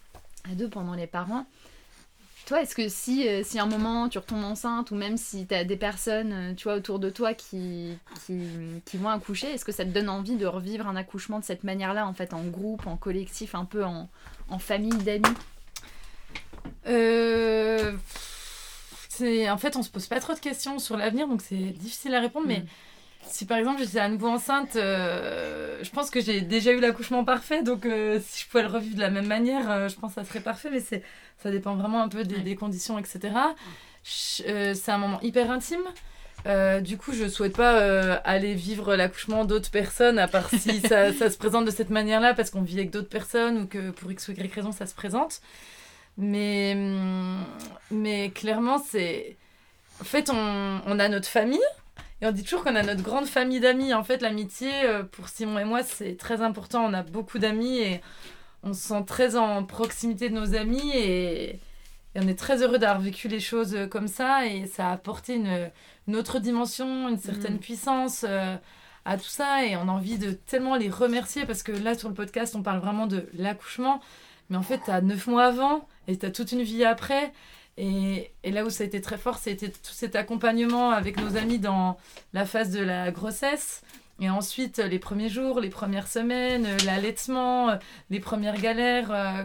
à 0.50 0.54
deux 0.54 0.68
pendant 0.68 0.94
les 0.94 1.06
parents. 1.06 1.46
Toi, 2.46 2.62
est-ce 2.62 2.74
que 2.74 2.88
si, 2.88 3.28
euh, 3.28 3.42
si 3.44 3.60
à 3.60 3.62
un 3.62 3.66
moment 3.66 4.08
tu 4.08 4.18
retombes 4.18 4.42
enceinte 4.44 4.90
ou 4.90 4.96
même 4.96 5.16
si 5.16 5.46
tu 5.46 5.54
as 5.54 5.64
des 5.64 5.76
personnes, 5.76 6.32
euh, 6.32 6.54
tu 6.54 6.64
vois, 6.64 6.74
autour 6.74 6.98
de 6.98 7.08
toi 7.08 7.34
qui, 7.34 7.96
qui, 8.26 8.40
qui 8.84 8.96
vont 8.96 9.10
accoucher, 9.10 9.46
est-ce 9.48 9.64
que 9.64 9.70
ça 9.70 9.84
te 9.84 9.90
donne 9.90 10.08
envie 10.08 10.34
de 10.36 10.46
revivre 10.46 10.88
un 10.88 10.96
accouchement 10.96 11.38
de 11.38 11.44
cette 11.44 11.62
manière-là, 11.62 12.06
en 12.06 12.14
fait, 12.14 12.34
en 12.34 12.42
groupe, 12.42 12.86
en 12.88 12.96
collectif, 12.96 13.54
un 13.54 13.64
peu 13.64 13.84
en, 13.84 14.08
en 14.48 14.58
famille 14.58 14.90
d'amis? 14.90 15.22
Euh, 16.88 17.92
c'est 19.08 19.48
en 19.48 19.58
fait 19.58 19.76
on 19.76 19.82
se 19.82 19.90
pose 19.90 20.06
pas 20.06 20.18
trop 20.18 20.34
de 20.34 20.40
questions 20.40 20.78
sur 20.80 20.96
l'avenir 20.96 21.28
donc 21.28 21.42
c'est 21.42 21.54
difficile 21.54 22.14
à 22.14 22.20
répondre 22.20 22.46
mais 22.48 22.60
Mm. 22.60 22.66
Si 23.26 23.46
par 23.46 23.58
exemple 23.58 23.80
j'étais 23.80 23.98
à 23.98 24.08
nouveau 24.08 24.28
enceinte 24.28 24.76
euh, 24.76 25.78
je 25.82 25.90
pense 25.90 26.10
que 26.10 26.20
j'ai 26.20 26.40
déjà 26.40 26.72
eu 26.72 26.80
l'accouchement 26.80 27.24
parfait 27.24 27.62
donc 27.62 27.86
euh, 27.86 28.20
si 28.24 28.42
je 28.42 28.48
pouvais 28.48 28.62
le 28.62 28.68
revivre 28.68 28.96
de 28.96 29.00
la 29.00 29.10
même 29.10 29.26
manière 29.26 29.70
euh, 29.70 29.88
je 29.88 29.96
pense 29.96 30.14
que 30.14 30.20
ça 30.20 30.26
serait 30.26 30.40
parfait 30.40 30.70
mais 30.70 30.80
c'est 30.80 31.02
ça 31.42 31.50
dépend 31.50 31.74
vraiment 31.74 32.02
un 32.02 32.08
peu 32.08 32.24
des, 32.24 32.56
conditions 32.56 32.98
etc 32.98 33.34
c'est 34.02 34.90
un 34.90 34.98
moment 34.98 35.20
hyper 35.20 35.50
intime 35.50 35.82
du 36.82 36.98
coup, 36.98 37.12
je 37.12 37.28
souhaite 37.28 37.56
pas 37.56 38.16
aller 38.24 38.54
vivre 38.54 38.96
l'accouchement 38.96 39.44
d'autres 39.44 39.70
personnes, 39.70 40.18
à 40.18 40.26
part 40.26 40.48
si 40.50 40.80
ça, 40.80 41.12
ça 41.18 41.30
se 41.30 41.38
présente 41.38 41.66
de 41.66 41.70
cette 41.70 41.90
manière-là, 41.90 42.34
parce 42.34 42.50
qu'on 42.50 42.62
vit 42.62 42.78
avec 42.78 42.90
d'autres 42.90 43.08
personnes 43.08 43.58
ou 43.58 43.66
que 43.68 43.90
pour 43.90 44.10
X 44.10 44.26
ou 44.26 44.32
Y 44.32 44.52
raison 44.52 44.72
ça 44.72 44.86
se 44.86 44.94
présente. 44.94 45.40
Mais, 46.18 46.72
hum, 46.74 47.44
mais 47.90 48.30
clairement, 48.30 48.78
c'est. 48.78 49.36
En 50.00 50.04
fait, 50.04 50.30
on, 50.30 50.80
on 50.86 50.98
a 50.98 51.08
notre 51.08 51.28
famille. 51.28 51.60
Et 52.22 52.26
on 52.26 52.30
dit 52.30 52.44
toujours 52.44 52.62
qu'on 52.62 52.76
a 52.76 52.84
notre 52.84 53.02
grande 53.02 53.26
famille 53.26 53.58
d'amis. 53.58 53.92
En 53.92 54.04
fait, 54.04 54.22
l'amitié, 54.22 54.70
euh, 54.84 55.02
pour 55.02 55.28
Simon 55.28 55.58
et 55.58 55.64
moi, 55.64 55.82
c'est 55.82 56.16
très 56.16 56.40
important. 56.40 56.84
On 56.84 56.94
a 56.94 57.02
beaucoup 57.02 57.40
d'amis 57.40 57.78
et 57.78 58.00
on 58.62 58.72
se 58.74 58.80
sent 58.80 59.04
très 59.08 59.34
en 59.34 59.64
proximité 59.64 60.30
de 60.30 60.34
nos 60.34 60.54
amis. 60.54 60.92
Et, 60.94 61.48
et 61.50 61.58
on 62.16 62.28
est 62.28 62.38
très 62.38 62.62
heureux 62.62 62.78
d'avoir 62.78 63.00
vécu 63.00 63.26
les 63.26 63.40
choses 63.40 63.74
euh, 63.74 63.88
comme 63.88 64.06
ça. 64.06 64.46
Et 64.46 64.66
ça 64.66 64.90
a 64.90 64.92
apporté 64.92 65.34
une, 65.34 65.68
une 66.06 66.14
autre 66.14 66.38
dimension, 66.38 67.08
une 67.08 67.18
certaine 67.18 67.56
Mm. 67.56 67.58
puissance 67.58 68.24
euh, 68.28 68.54
à 69.04 69.16
tout 69.16 69.24
ça. 69.24 69.66
Et 69.66 69.76
on 69.76 69.88
a 69.88 69.92
envie 69.92 70.16
de 70.16 70.30
tellement 70.30 70.76
les 70.76 70.90
remercier 70.90 71.44
parce 71.44 71.64
que 71.64 71.72
là, 71.72 71.98
sur 71.98 72.08
le 72.08 72.14
podcast, 72.14 72.54
on 72.54 72.62
parle 72.62 72.78
vraiment 72.78 73.08
de 73.08 73.26
l'accouchement. 73.34 74.00
Mais 74.48 74.56
en 74.56 74.62
fait, 74.62 74.80
tu 74.84 74.92
as 74.92 75.00
neuf 75.00 75.26
mois 75.26 75.46
avant 75.46 75.88
et 76.06 76.16
tu 76.16 76.24
as 76.24 76.30
toute 76.30 76.52
une 76.52 76.62
vie 76.62 76.84
après. 76.84 77.32
Et, 77.78 78.32
là 78.44 78.64
où 78.64 78.70
ça 78.70 78.84
a 78.84 78.86
été 78.86 79.00
très 79.00 79.16
fort, 79.16 79.38
c'était 79.38 79.70
tout 79.70 79.92
cet 79.92 80.16
accompagnement 80.16 80.90
avec 80.90 81.18
nos 81.18 81.36
amis 81.36 81.58
dans 81.58 81.96
la 82.32 82.44
phase 82.44 82.70
de 82.70 82.80
la 82.80 83.10
grossesse. 83.10 83.82
Et 84.20 84.28
ensuite, 84.30 84.78
les 84.78 84.98
premiers 84.98 85.30
jours, 85.30 85.58
les 85.58 85.70
premières 85.70 86.06
semaines, 86.06 86.66
euh, 86.66 86.76
l'allaitement, 86.84 87.70
euh, 87.70 87.76
les 88.10 88.20
premières 88.20 88.60
galères. 88.60 89.10
euh, 89.10 89.44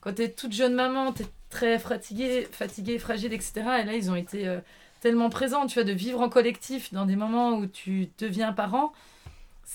quand 0.00 0.12
t'es 0.12 0.28
toute 0.30 0.52
jeune 0.52 0.74
maman, 0.74 1.12
t'es 1.12 1.24
très 1.50 1.78
fatiguée, 1.78 2.48
fatiguée, 2.50 2.98
fragile, 2.98 3.32
etc. 3.32 3.52
Et 3.82 3.84
là, 3.84 3.94
ils 3.94 4.10
ont 4.10 4.16
été 4.16 4.58
tellement 5.00 5.30
présents, 5.30 5.66
tu 5.66 5.74
vois, 5.74 5.84
de 5.84 5.92
vivre 5.92 6.20
en 6.20 6.28
collectif 6.28 6.92
dans 6.92 7.06
des 7.06 7.16
moments 7.16 7.52
où 7.52 7.66
tu 7.66 8.10
deviens 8.18 8.52
parent. 8.52 8.92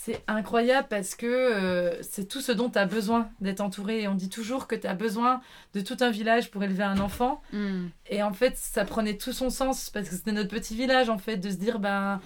C'est 0.04 0.24
incroyable 0.28 0.88
parce 0.90 1.16
que 1.16 1.26
euh, 1.26 2.02
c'est 2.02 2.28
tout 2.28 2.40
ce 2.40 2.52
dont 2.52 2.70
tu 2.70 2.80
as 2.80 2.86
besoin 2.86 3.30
d'être 3.42 3.62
entouré. 3.62 4.02
Et 4.02 4.08
on 4.08 4.16
dit 4.16 4.30
toujours 4.30 4.68
que 4.68 4.76
tu 4.76 4.88
as 4.88 4.94
besoin 4.94 5.42
de 5.74 5.82
tout 5.82 5.98
un 6.00 6.12
village 6.12 6.50
pour 6.50 6.64
élever 6.64 6.84
un 6.84 7.00
enfant. 7.00 7.42
Hmm. 7.52 7.88
Et 8.10 8.24
en 8.24 8.32
fait, 8.32 8.58
ça 8.58 8.86
prenait 8.86 9.18
tout 9.18 9.34
son 9.34 9.50
sens 9.50 9.90
parce 9.90 10.08
que 10.08 10.16
c'était 10.16 10.32
notre 10.32 10.50
petit 10.50 10.76
village, 10.76 11.10
en 11.10 11.18
fait, 11.18 11.38
de 11.38 11.50
se 11.50 11.56
dire, 11.56 11.80
ben, 11.80 12.22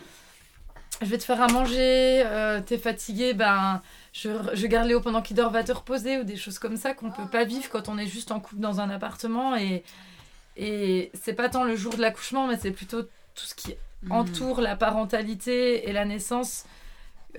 je 1.02 1.08
vais 1.08 1.18
te 1.18 1.24
faire 1.24 1.42
à 1.42 1.48
manger, 1.48 2.24
euh, 2.26 2.62
t'es 2.62 2.78
fatigué, 2.78 3.34
ben, 3.34 3.82
je, 4.14 4.30
je 4.54 4.68
garde 4.68 4.88
Léo 4.88 5.02
pendant 5.02 5.22
qu'il 5.24 5.36
dort, 5.36 5.50
va 5.52 5.64
te 5.64 5.72
reposer, 5.72 6.20
ou 6.20 6.24
des 6.24 6.36
choses 6.36 6.60
comme 6.60 6.78
ça 6.78 6.94
qu'on 6.94 7.10
peut 7.10 7.28
pas 7.32 7.46
vivre 7.46 7.70
quand 7.70 7.90
on 7.90 7.98
est 7.98 8.08
juste 8.08 8.32
en 8.32 8.40
couple 8.40 8.62
dans 8.62 8.80
un 8.80 8.90
appartement. 8.92 9.56
Et, 9.56 9.84
et 10.56 11.10
c'est 11.14 11.34
pas 11.34 11.50
tant 11.50 11.64
le 11.64 11.76
jour 11.76 11.96
de 11.96 12.02
l'accouchement, 12.02 12.46
mais 12.48 12.58
c'est 12.58 12.72
plutôt 12.72 13.02
tout 13.02 13.10
ce 13.46 13.56
qui 13.56 13.76
Hmm. 14.04 14.14
entoure 14.14 14.62
la 14.62 14.76
parentalité 14.76 15.88
et 15.88 15.94
la 15.94 16.06
naissance 16.06 16.66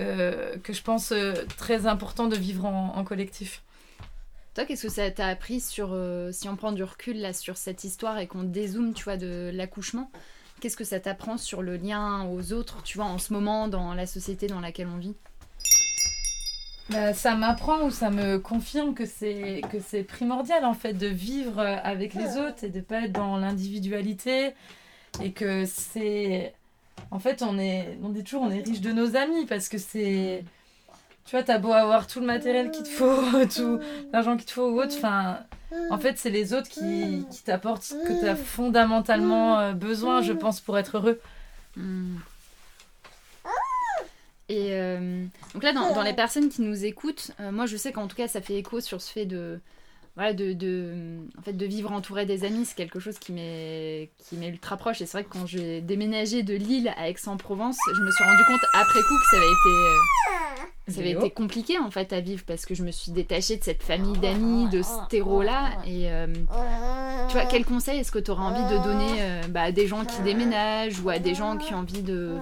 euh, 0.00 0.56
que 0.62 0.72
je 0.72 0.82
pense 0.82 1.12
euh, 1.12 1.34
très 1.56 1.86
important 1.86 2.26
de 2.26 2.36
vivre 2.36 2.64
en, 2.64 2.96
en 2.96 3.04
collectif. 3.04 3.62
Toi, 4.54 4.64
qu'est-ce 4.64 4.82
que 4.82 4.92
ça 4.92 5.10
t'a 5.10 5.26
appris 5.28 5.60
sur, 5.60 5.90
euh, 5.92 6.30
si 6.30 6.48
on 6.48 6.56
prend 6.56 6.72
du 6.72 6.82
recul 6.82 7.18
là 7.18 7.32
sur 7.32 7.56
cette 7.56 7.84
histoire 7.84 8.18
et 8.18 8.26
qu'on 8.26 8.42
dézoome, 8.42 8.92
tu 8.92 9.04
vois, 9.04 9.16
de 9.16 9.50
l'accouchement 9.52 10.10
Qu'est-ce 10.60 10.76
que 10.76 10.84
ça 10.84 11.00
t'apprend 11.00 11.38
sur 11.38 11.62
le 11.62 11.76
lien 11.76 12.26
aux 12.28 12.52
autres, 12.52 12.82
tu 12.82 12.98
vois, 12.98 13.06
en 13.06 13.18
ce 13.18 13.32
moment 13.32 13.66
dans 13.66 13.94
la 13.94 14.06
société 14.06 14.46
dans 14.46 14.60
laquelle 14.60 14.88
on 14.88 14.98
vit? 14.98 15.14
Bah, 16.90 17.14
ça 17.14 17.34
m'apprend 17.34 17.84
ou 17.84 17.90
ça 17.90 18.10
me 18.10 18.38
confirme 18.38 18.94
que 18.94 19.06
c'est 19.06 19.62
que 19.70 19.78
c'est 19.80 20.02
primordial 20.02 20.64
en 20.64 20.74
fait 20.74 20.92
de 20.92 21.06
vivre 21.06 21.60
avec 21.60 22.12
les 22.12 22.36
autres 22.36 22.64
et 22.64 22.68
de 22.68 22.80
pas 22.80 23.02
être 23.02 23.12
dans 23.12 23.38
l'individualité 23.38 24.54
et 25.22 25.32
que 25.32 25.64
c'est 25.64 26.54
en 27.12 27.20
fait 27.20 27.42
on 27.42 27.58
est 27.58 27.96
on 28.02 28.08
dit 28.08 28.24
toujours 28.24 28.42
on 28.42 28.50
est 28.50 28.62
riche 28.62 28.80
de 28.80 28.90
nos 28.90 29.14
amis 29.14 29.46
parce 29.46 29.68
que 29.68 29.78
c'est 29.78 30.44
tu 31.24 31.36
vois, 31.36 31.44
t'as 31.44 31.58
beau 31.58 31.72
avoir 31.72 32.06
tout 32.06 32.20
le 32.20 32.26
matériel 32.26 32.70
qu'il 32.70 32.84
te 32.84 32.88
faut, 32.88 33.46
tout 33.54 33.80
l'argent 34.12 34.36
qu'il 34.36 34.46
te 34.46 34.52
faut 34.52 34.70
ou 34.70 34.80
autre, 34.80 34.94
enfin, 34.96 35.38
en 35.90 35.98
fait, 35.98 36.18
c'est 36.18 36.30
les 36.30 36.52
autres 36.52 36.68
qui, 36.68 37.24
qui 37.30 37.42
t'apportent 37.42 37.84
ce 37.84 37.94
que 37.94 38.20
t'as 38.20 38.34
fondamentalement 38.34 39.58
euh, 39.58 39.72
besoin, 39.72 40.20
je 40.20 40.32
pense, 40.32 40.60
pour 40.60 40.78
être 40.78 40.98
heureux. 40.98 41.20
Hmm. 41.76 42.16
Et 44.48 44.72
euh, 44.72 45.24
donc 45.54 45.62
là, 45.62 45.72
dans, 45.72 45.94
dans 45.94 46.02
les 46.02 46.12
personnes 46.12 46.50
qui 46.50 46.60
nous 46.60 46.84
écoutent, 46.84 47.30
euh, 47.40 47.52
moi 47.52 47.64
je 47.64 47.76
sais 47.78 47.92
qu'en 47.92 48.06
tout 48.06 48.16
cas 48.16 48.28
ça 48.28 48.42
fait 48.42 48.56
écho 48.56 48.80
sur 48.80 49.00
ce 49.00 49.10
fait 49.10 49.24
de, 49.24 49.60
voilà, 50.14 50.34
de, 50.34 50.52
de, 50.52 51.20
en 51.38 51.42
fait, 51.42 51.54
de 51.54 51.66
vivre 51.66 51.90
entouré 51.90 52.26
des 52.26 52.44
amis, 52.44 52.66
c'est 52.66 52.74
quelque 52.74 53.00
chose 53.00 53.18
qui 53.18 53.32
m'est 53.32 54.10
qui 54.18 54.36
m'est 54.36 54.48
ultra 54.48 54.76
proche. 54.76 55.00
Et 55.00 55.06
c'est 55.06 55.18
vrai 55.18 55.24
que 55.24 55.30
quand 55.30 55.46
j'ai 55.46 55.80
déménagé 55.80 56.42
de 56.42 56.54
Lille 56.54 56.92
à 56.96 57.08
Aix-en-Provence, 57.08 57.78
je 57.94 58.02
me 58.02 58.10
suis 58.10 58.24
rendu 58.24 58.42
compte 58.46 58.60
après 58.74 59.00
coup 59.00 59.18
que 59.18 59.30
ça 59.30 59.36
avait 59.36 59.46
été 59.46 60.72
ça 60.88 61.00
avait 61.00 61.12
été 61.12 61.30
compliqué 61.30 61.78
en 61.78 61.90
fait 61.90 62.12
à 62.12 62.20
vivre 62.20 62.42
parce 62.44 62.66
que 62.66 62.74
je 62.74 62.82
me 62.82 62.90
suis 62.90 63.12
détachée 63.12 63.56
de 63.56 63.62
cette 63.62 63.82
famille 63.82 64.18
d'amis, 64.18 64.68
de 64.68 64.82
ce 64.82 65.08
terreau-là. 65.08 65.70
Et 65.86 66.10
euh, 66.10 66.26
tu 67.28 67.32
vois, 67.32 67.46
quel 67.46 67.64
conseil 67.64 68.00
est-ce 68.00 68.10
que 68.10 68.18
tu 68.18 68.32
aurais 68.32 68.42
envie 68.42 68.74
de 68.74 68.82
donner 68.82 69.12
euh, 69.20 69.42
bah, 69.48 69.62
à 69.62 69.72
des 69.72 69.86
gens 69.86 70.04
qui 70.04 70.20
déménagent 70.22 71.00
ou 71.00 71.08
à 71.08 71.20
des 71.20 71.34
gens 71.34 71.56
qui 71.56 71.72
ont 71.72 71.78
envie 71.78 72.02
de, 72.02 72.36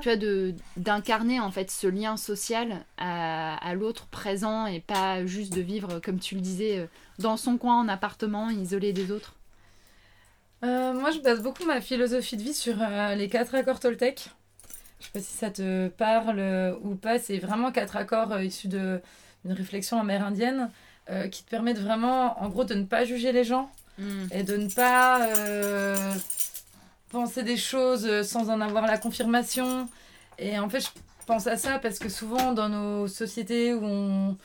tu 0.00 0.08
vois, 0.08 0.16
de 0.16 0.54
d'incarner 0.76 1.38
en 1.40 1.50
fait 1.50 1.70
ce 1.70 1.86
lien 1.86 2.16
social 2.16 2.84
à, 2.98 3.56
à 3.56 3.74
l'autre 3.74 4.06
présent 4.06 4.66
et 4.66 4.80
pas 4.80 5.24
juste 5.26 5.54
de 5.54 5.60
vivre 5.60 6.00
comme 6.00 6.18
tu 6.18 6.34
le 6.34 6.40
disais 6.40 6.78
euh, 6.78 6.86
dans 7.18 7.36
son 7.36 7.56
coin 7.58 7.78
en 7.80 7.88
appartement, 7.88 8.50
isolé 8.50 8.92
des 8.92 9.12
autres. 9.12 9.34
moi, 10.62 11.10
je 11.10 11.20
base 11.20 11.42
beaucoup 11.42 11.64
ma 11.64 11.80
philosophie 11.80 12.36
de 12.36 12.42
vie 12.42 12.54
sur 12.54 12.76
les 13.16 13.28
quatre 13.28 13.54
accords 13.54 13.80
Toltec. 13.80 14.30
Je 15.00 15.06
sais 15.06 15.12
pas 15.12 15.20
si 15.20 15.36
ça 15.36 15.50
te 15.50 15.88
parle 15.88 16.38
euh, 16.38 16.74
ou 16.82 16.94
pas. 16.94 17.18
C'est 17.18 17.38
vraiment 17.38 17.72
quatre 17.72 17.96
accords 17.96 18.32
euh, 18.32 18.44
issus 18.44 18.68
d'une 18.68 19.00
réflexion 19.46 19.98
amérindienne 19.98 20.70
euh, 21.08 21.28
qui 21.28 21.42
te 21.42 21.50
permettent 21.50 21.80
vraiment, 21.80 22.40
en 22.42 22.48
gros, 22.50 22.64
de 22.64 22.74
ne 22.74 22.84
pas 22.84 23.04
juger 23.04 23.32
les 23.32 23.44
gens 23.44 23.70
Hmm. 23.98 24.28
et 24.32 24.44
de 24.44 24.56
ne 24.56 24.68
pas 24.70 25.26
penser 27.10 27.42
des 27.42 27.56
choses 27.56 28.22
sans 28.22 28.48
en 28.50 28.60
avoir 28.60 28.86
la 28.86 28.98
confirmation. 28.98 29.88
Et 30.38 30.58
en 30.58 30.68
fait, 30.68 30.80
je 30.80 30.88
pense 31.26 31.46
à 31.46 31.56
ça 31.56 31.78
parce 31.78 31.98
que 31.98 32.08
souvent, 32.08 32.52
dans 32.52 32.68
nos 32.68 33.08
sociétés 33.08 33.74
où 33.74 33.84
on 33.84 34.36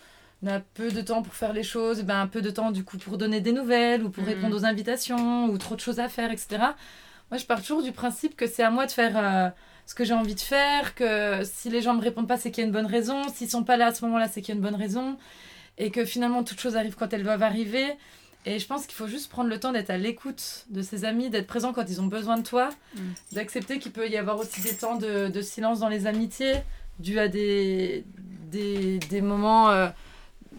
a 0.48 0.60
peu 0.60 0.90
de 0.92 1.02
temps 1.02 1.22
pour 1.24 1.34
faire 1.34 1.54
les 1.54 1.64
choses, 1.64 2.04
ben, 2.04 2.28
peu 2.28 2.42
de 2.42 2.50
temps 2.50 2.72
du 2.72 2.84
coup 2.84 2.98
pour 2.98 3.18
donner 3.18 3.40
des 3.42 3.52
nouvelles 3.54 4.04
ou 4.04 4.10
pour 4.10 4.24
Mhm. 4.24 4.30
répondre 4.30 4.56
aux 4.56 4.66
invitations 4.66 5.46
ou 5.46 5.58
trop 5.58 5.76
de 5.76 5.80
choses 5.80 6.00
à 6.00 6.10
faire, 6.10 6.32
etc. 6.32 6.58
Moi, 7.32 7.38
je 7.40 7.46
pars 7.46 7.62
toujours 7.62 7.82
du 7.82 7.92
principe 7.92 8.36
que 8.36 8.46
c'est 8.46 8.62
à 8.64 8.70
moi 8.70 8.86
de 8.86 8.92
faire 8.92 9.14
euh, 9.18 9.50
ce 9.88 9.96
que 9.96 10.04
j'ai 10.04 10.14
envie 10.14 10.36
de 10.36 10.40
faire, 10.40 10.94
que 10.96 11.42
si 11.44 11.70
les 11.70 11.82
gens 11.82 11.94
me 11.96 12.02
répondent 12.02 12.28
pas, 12.28 12.38
c'est 12.38 12.52
qu'il 12.52 12.62
y 12.62 12.66
a 12.66 12.68
une 12.68 12.74
bonne 12.74 12.86
raison, 12.86 13.24
s'ils 13.34 13.50
sont 13.50 13.64
pas 13.64 13.78
là 13.78 13.88
à 13.88 13.94
ce 13.94 14.04
moment-là, 14.06 14.28
c'est 14.28 14.42
qu'il 14.42 14.54
y 14.54 14.58
a 14.58 14.60
une 14.60 14.64
bonne 14.64 14.76
raison, 14.76 15.18
et 15.78 15.90
que 15.92 16.06
finalement, 16.06 16.44
toutes 16.44 16.60
choses 16.60 16.76
arrivent 16.76 16.96
quand 16.96 17.12
elles 17.14 17.24
doivent 17.24 17.44
arriver. 17.44 17.86
Et 18.48 18.60
je 18.60 18.68
pense 18.68 18.86
qu'il 18.86 18.94
faut 18.96 19.08
juste 19.08 19.30
prendre 19.32 19.50
le 19.50 19.60
temps 19.60 19.72
d'être 19.72 19.90
à 19.90 19.98
l'écoute 19.98 20.66
de 20.70 20.82
ses 20.84 21.04
amis, 21.04 21.30
d'être 21.32 21.48
présent 21.48 21.74
quand 21.74 21.86
ils 21.90 22.00
ont 22.00 22.06
besoin 22.06 22.38
de 22.38 22.44
toi, 22.44 22.70
Mm. 22.96 23.00
d'accepter 23.32 23.80
qu'il 23.80 23.92
peut 23.92 24.08
y 24.08 24.18
avoir 24.18 24.38
aussi 24.38 24.62
des 24.62 24.76
temps 24.76 24.96
de, 24.96 25.28
de 25.30 25.42
silence 25.42 25.80
dans 25.80 25.90
les 25.90 26.06
amitiés, 26.06 26.54
dû 27.00 27.18
à 27.20 27.28
des, 27.28 28.06
des, 28.52 29.00
des 29.00 29.22
moments, 29.22 29.72
euh, 29.72 29.88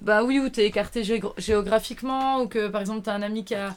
bah 0.02 0.24
oui, 0.24 0.40
où 0.40 0.48
tu 0.50 0.60
es 0.60 0.66
écarté 0.66 1.02
géo- 1.04 1.32
géographiquement, 1.38 2.40
ou 2.42 2.48
que 2.48 2.66
par 2.68 2.80
exemple 2.80 3.02
tu 3.04 3.10
as 3.10 3.14
un 3.14 3.22
ami 3.22 3.44
qui 3.44 3.54
a 3.54 3.76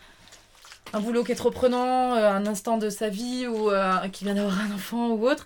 un 0.92 1.00
boulot 1.02 1.24
qui 1.24 1.32
est 1.32 1.36
trop 1.36 1.52
prenant, 1.52 2.16
euh, 2.16 2.32
un 2.32 2.48
instant 2.48 2.78
de 2.78 2.90
sa 2.90 3.10
vie, 3.10 3.46
ou 3.48 3.70
euh, 3.70 4.08
qui 4.12 4.24
vient 4.26 4.34
d'avoir 4.34 4.60
un 4.60 4.72
enfant 4.74 5.10
ou 5.10 5.28
autre. 5.30 5.46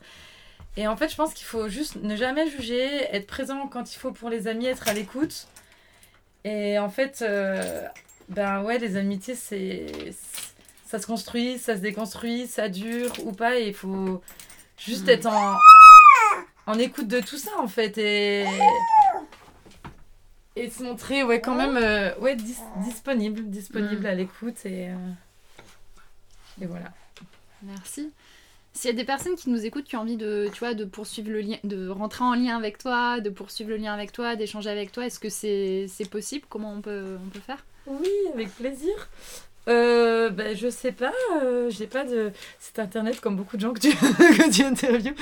Et 0.77 0.87
en 0.87 0.95
fait, 0.95 1.09
je 1.09 1.15
pense 1.15 1.33
qu'il 1.33 1.45
faut 1.45 1.67
juste 1.67 1.97
ne 2.01 2.15
jamais 2.15 2.49
juger, 2.49 2.81
être 3.13 3.27
présent 3.27 3.67
quand 3.67 3.93
il 3.93 3.97
faut 3.99 4.11
pour 4.11 4.29
les 4.29 4.47
amis, 4.47 4.65
être 4.67 4.87
à 4.87 4.93
l'écoute. 4.93 5.47
Et 6.45 6.79
en 6.79 6.89
fait, 6.89 7.23
ben 8.29 8.63
ouais, 8.63 8.79
les 8.79 8.95
amitiés, 8.97 9.35
c'est 9.35 9.85
ça 10.85 10.99
se 10.99 11.07
construit, 11.07 11.57
ça 11.57 11.75
se 11.75 11.81
déconstruit, 11.81 12.47
ça 12.47 12.69
dure 12.69 13.11
ou 13.25 13.31
pas, 13.31 13.57
et 13.59 13.67
il 13.69 13.73
faut 13.73 14.21
juste 14.77 15.07
Mm. 15.07 15.11
être 15.11 15.25
en, 15.27 15.57
en 16.67 16.77
écoute 16.79 17.07
de 17.07 17.19
tout 17.19 17.37
ça 17.37 17.51
en 17.59 17.67
fait, 17.67 17.97
et, 17.97 18.45
et 20.55 20.69
se 20.69 20.83
montrer 20.83 21.23
ouais, 21.23 21.41
quand 21.41 21.55
même 21.55 21.77
euh, 21.77 22.15
ouais, 22.19 22.35
dis- 22.35 22.57
disponible, 22.85 23.49
disponible 23.49 24.03
Mm. 24.03 24.05
à 24.05 24.13
l'écoute, 24.13 24.65
et, 24.65 24.89
euh, 24.89 24.95
et 26.61 26.65
voilà. 26.67 26.91
Merci. 27.63 28.11
S'il 28.75 28.89
y 28.89 28.93
a 28.93 28.97
des 28.97 29.03
personnes 29.05 29.35
qui 29.35 29.49
nous 29.51 29.65
écoutent 29.65 29.85
qui 29.85 29.95
ont 29.95 30.01
envie 30.01 30.17
de, 30.17 30.49
tu 30.51 30.59
vois, 30.59 30.73
de 30.73 30.83
poursuivre 30.85 31.29
le 31.29 31.41
lien, 31.41 31.57
de 31.63 31.87
rentrer 31.89 32.23
en 32.23 32.33
lien 32.33 32.57
avec 32.57 32.77
toi, 32.79 33.19
de 33.19 33.29
poursuivre 33.29 33.69
le 33.69 33.77
lien 33.77 33.93
avec 33.93 34.11
toi, 34.11 34.35
d'échanger 34.35 34.69
avec 34.69 34.91
toi, 34.91 35.05
est-ce 35.05 35.19
que 35.19 35.29
c'est 35.29 35.85
c'est 35.87 36.09
possible? 36.09 36.45
Comment 36.49 36.73
on 36.73 36.81
peut, 36.81 37.17
on 37.23 37.29
peut 37.29 37.39
faire? 37.39 37.63
Oui, 37.87 38.09
avec 38.33 38.49
plaisir. 38.55 38.93
Euh, 39.69 40.29
ben, 40.29 40.55
je 40.57 40.67
sais 40.69 40.91
pas, 40.91 41.13
euh, 41.41 41.69
j'ai 41.69 41.87
pas 41.87 42.03
de 42.03 42.31
site 42.59 42.79
internet 42.79 43.21
comme 43.21 43.37
beaucoup 43.37 43.55
de 43.55 43.61
gens 43.61 43.71
que 43.71 43.79
tu, 43.79 43.89
que 43.95 44.51
tu 44.51 44.61
interviews, 44.61 45.15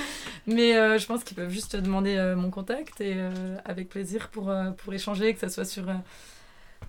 mais 0.47 0.75
euh, 0.75 0.97
je 0.97 1.05
pense 1.05 1.23
qu'ils 1.23 1.37
peuvent 1.37 1.51
juste 1.51 1.73
te 1.73 1.77
demander 1.77 2.15
euh, 2.15 2.35
mon 2.35 2.49
contact 2.49 3.01
et 3.01 3.13
euh, 3.17 3.57
avec 3.65 3.89
plaisir 3.89 4.29
pour, 4.29 4.51
pour 4.77 4.93
échanger, 4.93 5.31
que 5.35 5.39
ce 5.39 5.47
soit 5.47 5.65
sur 5.65 5.85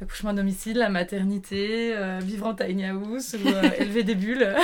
l'accouchement 0.00 0.30
à 0.30 0.32
domicile, 0.32 0.78
la 0.78 0.88
maternité, 0.88 1.94
vivre 2.22 2.46
en 2.46 2.54
tiny 2.54 2.86
house 2.86 3.34
ou 3.34 3.48
élever 3.78 4.02
des 4.02 4.14
bulles. 4.14 4.54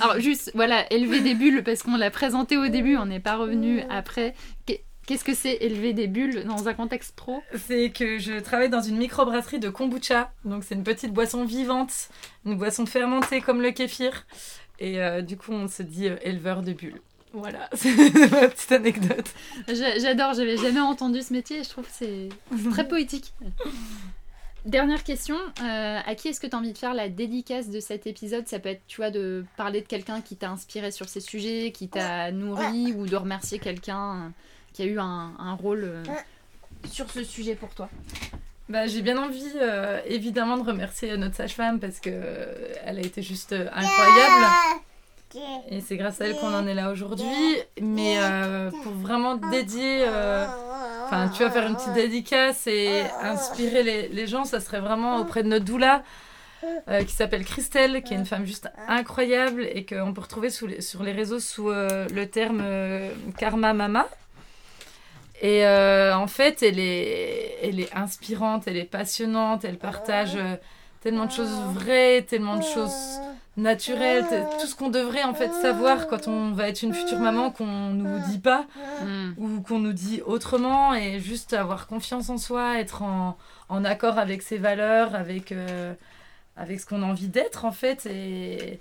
Alors 0.00 0.18
juste, 0.18 0.50
voilà, 0.56 0.92
élever 0.92 1.20
des 1.20 1.34
bulles, 1.34 1.62
parce 1.62 1.84
qu'on 1.84 1.96
l'a 1.96 2.10
présenté 2.10 2.56
au 2.56 2.66
début, 2.66 2.96
on 2.96 3.06
n'est 3.06 3.20
pas 3.20 3.36
revenu 3.36 3.82
après. 3.90 4.34
Qu'est- 5.10 5.14
Qu'est-ce 5.14 5.24
que 5.24 5.34
c'est 5.34 5.56
élever 5.64 5.92
des 5.92 6.06
bulles 6.06 6.44
dans 6.44 6.68
un 6.68 6.74
contexte 6.74 7.14
pro 7.16 7.42
C'est 7.66 7.90
que 7.90 8.18
je 8.18 8.38
travaille 8.40 8.70
dans 8.70 8.80
une 8.82 8.96
microbrasserie 8.96 9.58
de 9.58 9.68
kombucha, 9.68 10.32
donc 10.44 10.62
c'est 10.64 10.74
une 10.76 10.84
petite 10.84 11.12
boisson 11.12 11.44
vivante, 11.44 11.92
une 12.46 12.56
boisson 12.56 12.86
fermentée 12.86 13.40
comme 13.40 13.60
le 13.60 13.70
kéfir, 13.72 14.26
et 14.78 15.00
euh, 15.02 15.20
du 15.22 15.36
coup 15.36 15.52
on 15.52 15.66
se 15.68 15.82
dit 15.82 16.08
euh, 16.08 16.16
éleveur 16.22 16.62
de 16.62 16.72
bulles. 16.72 17.00
Voilà, 17.32 17.68
c'est 17.74 17.94
ma 18.30 18.48
petite 18.48 18.72
anecdote. 18.72 19.30
J'a- 19.68 19.98
J'adore, 19.98 20.34
j'avais 20.34 20.56
jamais 20.56 20.80
entendu 20.80 21.22
ce 21.22 21.32
métier 21.32 21.58
et 21.60 21.64
je 21.64 21.68
trouve 21.70 21.84
que 21.84 21.92
c'est 21.92 22.28
c'est 22.56 22.70
très 22.70 22.88
poétique. 22.88 23.32
Dernière 24.66 25.02
question, 25.04 25.36
euh, 25.62 25.98
à 26.04 26.14
qui 26.14 26.28
est-ce 26.28 26.38
que 26.40 26.46
tu 26.46 26.54
as 26.54 26.58
envie 26.58 26.72
de 26.74 26.78
faire 26.78 26.92
la 26.92 27.08
dédicace 27.08 27.70
de 27.70 27.80
cet 27.80 28.06
épisode? 28.06 28.46
Ça 28.46 28.58
peut 28.58 28.68
être, 28.68 28.82
tu 28.86 28.96
vois, 28.98 29.10
de 29.10 29.44
parler 29.56 29.80
de 29.80 29.86
quelqu'un 29.86 30.20
qui 30.20 30.36
t'a 30.36 30.50
inspiré 30.50 30.90
sur 30.90 31.08
ces 31.08 31.20
sujets, 31.20 31.72
qui 31.72 31.88
t'a 31.88 32.30
nourri, 32.30 32.92
ou 32.92 33.06
de 33.06 33.16
remercier 33.16 33.58
quelqu'un. 33.58 34.16
euh, 34.16 34.28
qui 34.72 34.82
a 34.82 34.86
eu 34.86 34.98
un, 34.98 35.32
un 35.38 35.54
rôle 35.54 35.84
euh, 35.84 36.02
sur 36.90 37.10
ce 37.10 37.22
sujet 37.24 37.54
pour 37.54 37.70
toi. 37.70 37.88
Bah, 38.68 38.86
j'ai 38.86 39.02
bien 39.02 39.18
envie 39.20 39.50
euh, 39.60 40.00
évidemment 40.06 40.56
de 40.56 40.62
remercier 40.64 41.16
notre 41.16 41.34
sage-femme 41.34 41.80
parce 41.80 41.98
que 41.98 42.10
euh, 42.12 42.72
elle 42.84 42.98
a 42.98 43.02
été 43.02 43.20
juste 43.22 43.52
incroyable. 43.52 44.46
Et 45.70 45.80
c'est 45.80 45.96
grâce 45.96 46.20
à 46.20 46.26
elle 46.26 46.36
qu'on 46.36 46.52
en 46.54 46.66
est 46.66 46.74
là 46.74 46.90
aujourd'hui. 46.90 47.56
Mais 47.80 48.16
euh, 48.18 48.70
pour 48.82 48.92
vraiment 48.92 49.36
dédier, 49.36 50.04
euh, 50.06 50.44
enfin 51.04 51.28
tu 51.28 51.42
vas 51.44 51.50
faire 51.50 51.66
une 51.66 51.76
petite 51.76 51.92
dédicace 51.94 52.66
et 52.66 53.02
inspirer 53.22 53.82
les, 53.84 54.08
les 54.08 54.26
gens, 54.26 54.44
ça 54.44 54.58
serait 54.60 54.80
vraiment 54.80 55.18
auprès 55.18 55.42
de 55.44 55.48
notre 55.48 55.64
doula 55.64 56.02
euh, 56.88 57.04
qui 57.04 57.14
s'appelle 57.14 57.44
Christelle, 57.44 58.02
qui 58.02 58.14
est 58.14 58.16
une 58.16 58.26
femme 58.26 58.44
juste 58.44 58.68
incroyable 58.88 59.62
et 59.72 59.84
qu'on 59.86 60.12
peut 60.12 60.20
retrouver 60.20 60.50
sous 60.50 60.66
les- 60.66 60.80
sur 60.80 61.02
les 61.04 61.12
réseaux 61.12 61.40
sous 61.40 61.70
euh, 61.70 62.06
le 62.12 62.26
terme 62.28 62.60
euh, 62.62 63.10
Karma 63.38 63.72
Mama. 63.72 64.08
Et 65.40 65.66
euh, 65.66 66.14
en 66.16 66.26
fait, 66.26 66.62
elle 66.62 66.78
est, 66.78 67.56
elle 67.62 67.80
est 67.80 67.92
inspirante, 67.94 68.64
elle 68.66 68.76
est 68.76 68.84
passionnante, 68.84 69.64
elle 69.64 69.78
partage 69.78 70.36
euh, 70.36 70.56
tellement 71.00 71.26
de 71.26 71.32
choses 71.32 71.58
vraies, 71.72 72.22
tellement 72.28 72.56
de 72.56 72.62
choses 72.62 73.20
naturelles, 73.56 74.24
tout 74.60 74.66
ce 74.66 74.74
qu'on 74.74 74.88
devrait 74.90 75.22
en 75.24 75.34
fait 75.34 75.52
savoir 75.52 76.06
quand 76.06 76.28
on 76.28 76.52
va 76.52 76.68
être 76.68 76.82
une 76.82 76.94
future 76.94 77.18
maman 77.18 77.50
qu'on 77.50 77.90
nous 77.90 78.18
dit 78.30 78.38
pas 78.38 78.66
Mm. 79.02 79.32
ou 79.38 79.60
qu'on 79.62 79.78
nous 79.78 79.92
dit 79.94 80.20
autrement 80.24 80.94
et 80.94 81.20
juste 81.20 81.52
avoir 81.54 81.86
confiance 81.86 82.28
en 82.30 82.36
soi, 82.38 82.78
être 82.78 83.02
en, 83.02 83.36
en 83.68 83.84
accord 83.84 84.18
avec 84.18 84.42
ses 84.42 84.58
valeurs, 84.58 85.14
avec, 85.14 85.52
euh, 85.52 85.94
avec 86.56 86.80
ce 86.80 86.86
qu'on 86.86 87.02
a 87.02 87.06
envie 87.06 87.28
d'être 87.28 87.64
en 87.64 87.72
fait. 87.72 88.06
Et, 88.06 88.74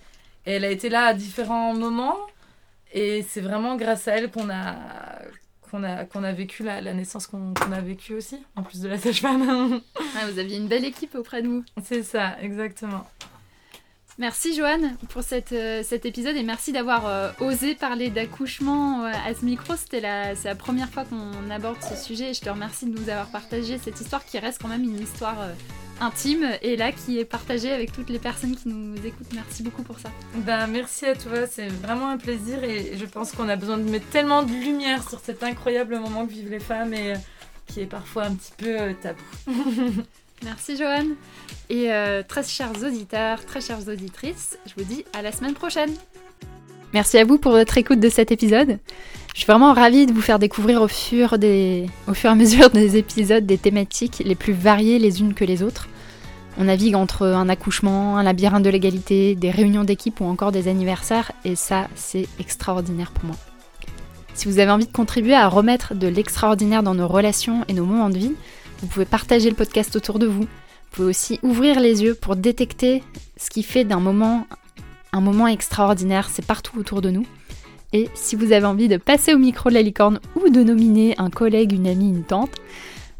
et 0.45 0.51
elle 0.53 0.65
a 0.65 0.69
été 0.71 0.89
là 0.89 1.05
à 1.05 1.13
différents 1.13 1.73
moments 1.73 2.17
et 2.93 3.25
c'est 3.29 3.41
vraiment 3.41 3.75
grâce 3.75 4.07
à 4.07 4.17
elle 4.17 4.29
qu'on 4.31 4.49
a, 4.49 4.75
qu'on 5.69 5.83
a, 5.83 6.05
qu'on 6.05 6.23
a 6.23 6.31
vécu 6.31 6.63
la, 6.63 6.81
la 6.81 6.93
naissance 6.93 7.27
qu'on 7.27 7.53
qu'on 7.53 7.71
a 7.71 7.81
vécue 7.81 8.15
aussi, 8.15 8.37
en 8.55 8.63
plus 8.63 8.81
de 8.81 8.87
la 8.87 8.97
sage-femme. 8.97 9.81
Ah, 10.17 10.27
vous 10.31 10.39
aviez 10.39 10.57
une 10.57 10.67
belle 10.67 10.85
équipe 10.85 11.15
auprès 11.15 11.41
de 11.41 11.47
vous. 11.47 11.63
c'est 11.83 12.03
ça, 12.03 12.35
exactement. 12.41 13.05
Merci 14.19 14.53
Joanne 14.53 14.97
pour 15.11 15.23
cette, 15.23 15.53
euh, 15.53 15.81
cet 15.81 16.05
épisode 16.05 16.35
et 16.35 16.43
merci 16.43 16.73
d'avoir 16.73 17.07
euh, 17.07 17.31
osé 17.39 17.73
parler 17.73 18.09
d'accouchement 18.09 19.05
euh, 19.05 19.11
à 19.25 19.33
ce 19.33 19.45
micro. 19.45 19.77
C'était 19.77 20.01
la, 20.01 20.35
c'est 20.35 20.49
la 20.49 20.55
première 20.55 20.89
fois 20.89 21.05
qu'on 21.05 21.49
aborde 21.49 21.77
ce 21.81 21.95
sujet 21.95 22.31
et 22.31 22.33
je 22.33 22.41
te 22.41 22.49
remercie 22.49 22.85
de 22.85 22.99
nous 22.99 23.07
avoir 23.07 23.27
partagé 23.27 23.77
cette 23.77 24.01
histoire 24.01 24.25
qui 24.25 24.37
reste 24.37 24.61
quand 24.61 24.67
même 24.67 24.83
une 24.83 24.99
histoire 24.99 25.37
intime 26.01 26.45
et 26.61 26.75
là 26.75 26.91
qui 26.91 27.17
est 27.17 27.23
partagé 27.23 27.71
avec 27.71 27.93
toutes 27.93 28.09
les 28.09 28.19
personnes 28.19 28.57
qui 28.57 28.67
nous 28.67 28.97
écoutent. 29.05 29.31
Merci 29.33 29.63
beaucoup 29.63 29.83
pour 29.83 29.99
ça. 29.99 30.09
Ben, 30.35 30.67
merci 30.67 31.05
à 31.05 31.15
toi, 31.15 31.47
c'est 31.49 31.69
vraiment 31.69 32.09
un 32.09 32.17
plaisir 32.17 32.61
et 32.65 32.97
je 32.97 33.05
pense 33.05 33.31
qu'on 33.31 33.47
a 33.47 33.55
besoin 33.55 33.77
de 33.77 33.83
mettre 33.83 34.07
tellement 34.07 34.43
de 34.43 34.51
lumière 34.51 35.07
sur 35.07 35.21
cet 35.21 35.43
incroyable 35.43 35.97
moment 35.97 36.25
que 36.25 36.33
vivent 36.33 36.51
les 36.51 36.59
femmes 36.59 36.93
et 36.93 37.13
qui 37.67 37.79
est 37.79 37.85
parfois 37.85 38.25
un 38.25 38.35
petit 38.35 38.51
peu 38.57 38.93
tabou. 39.01 39.23
merci 40.43 40.77
Joanne. 40.77 41.15
Et 41.69 41.91
euh, 41.91 42.23
très 42.27 42.43
chers 42.43 42.71
auditeurs, 42.83 43.45
très 43.45 43.61
chères 43.61 43.87
auditrices, 43.87 44.57
je 44.65 44.73
vous 44.77 44.83
dis 44.83 45.05
à 45.13 45.21
la 45.21 45.31
semaine 45.31 45.53
prochaine. 45.53 45.91
Merci 46.93 47.17
à 47.19 47.25
vous 47.25 47.37
pour 47.37 47.51
votre 47.51 47.77
écoute 47.77 47.99
de 47.99 48.09
cet 48.09 48.31
épisode. 48.31 48.79
Je 49.35 49.39
suis 49.39 49.47
vraiment 49.47 49.73
ravie 49.73 50.07
de 50.07 50.11
vous 50.11 50.21
faire 50.21 50.39
découvrir 50.39 50.81
au 50.81 50.87
fur, 50.87 51.37
des... 51.37 51.85
au 52.07 52.13
fur 52.13 52.29
et 52.29 52.33
à 52.33 52.35
mesure 52.35 52.71
des 52.71 52.97
épisodes 52.97 53.45
des 53.45 53.59
thématiques 53.59 54.23
les 54.25 54.35
plus 54.35 54.53
variées 54.53 54.97
les 54.97 55.21
unes 55.21 55.35
que 55.35 55.45
les 55.45 55.61
autres. 55.61 55.87
On 56.57 56.65
navigue 56.65 56.95
entre 56.95 57.25
un 57.25 57.47
accouchement, 57.47 58.17
un 58.17 58.23
labyrinthe 58.23 58.63
de 58.63 58.69
l'égalité, 58.69 59.35
des 59.35 59.51
réunions 59.51 59.85
d'équipe 59.85 60.19
ou 60.19 60.25
encore 60.25 60.51
des 60.51 60.67
anniversaires, 60.67 61.31
et 61.45 61.55
ça, 61.55 61.87
c'est 61.95 62.27
extraordinaire 62.37 63.11
pour 63.11 63.25
moi. 63.25 63.35
Si 64.33 64.47
vous 64.47 64.59
avez 64.59 64.71
envie 64.71 64.87
de 64.87 64.91
contribuer 64.91 65.35
à 65.35 65.47
remettre 65.47 65.95
de 65.95 66.07
l'extraordinaire 66.07 66.83
dans 66.83 66.95
nos 66.95 67.07
relations 67.07 67.63
et 67.67 67.73
nos 67.73 67.85
moments 67.85 68.09
de 68.09 68.17
vie, 68.17 68.33
vous 68.81 68.87
pouvez 68.87 69.05
partager 69.05 69.49
le 69.49 69.55
podcast 69.55 69.95
autour 69.95 70.19
de 70.19 70.27
vous. 70.27 70.43
Vous 70.43 70.47
pouvez 70.91 71.07
aussi 71.07 71.39
ouvrir 71.43 71.79
les 71.79 72.03
yeux 72.03 72.15
pour 72.15 72.35
détecter 72.35 73.03
ce 73.37 73.49
qui 73.49 73.63
fait 73.63 73.83
d'un 73.83 73.99
moment 73.99 74.47
un 75.11 75.21
moment 75.21 75.47
extraordinaire, 75.47 76.29
c'est 76.31 76.45
partout 76.45 76.77
autour 76.77 77.01
de 77.01 77.09
nous. 77.09 77.25
Et 77.93 78.09
si 78.13 78.35
vous 78.35 78.51
avez 78.51 78.65
envie 78.65 78.87
de 78.87 78.97
passer 78.97 79.33
au 79.33 79.39
micro 79.39 79.69
de 79.69 79.73
la 79.73 79.81
licorne 79.81 80.19
ou 80.35 80.49
de 80.49 80.63
nominer 80.63 81.15
un 81.17 81.29
collègue, 81.29 81.71
une 81.71 81.87
amie, 81.87 82.09
une 82.09 82.23
tante, 82.23 82.51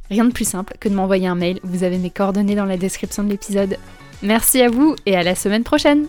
rien 0.09 0.25
de 0.25 0.31
plus 0.31 0.47
simple 0.47 0.75
que 0.79 0.89
de 0.89 0.93
m'envoyer 0.93 1.27
un 1.27 1.35
mail. 1.35 1.59
Vous 1.63 1.83
avez 1.83 1.97
mes 1.97 2.11
coordonnées 2.11 2.55
dans 2.55 2.65
la 2.65 2.77
description 2.77 3.23
de 3.23 3.29
l'épisode. 3.29 3.77
Merci 4.21 4.61
à 4.61 4.69
vous 4.69 4.95
et 5.05 5.15
à 5.15 5.23
la 5.23 5.33
semaine 5.33 5.63
prochaine 5.63 6.05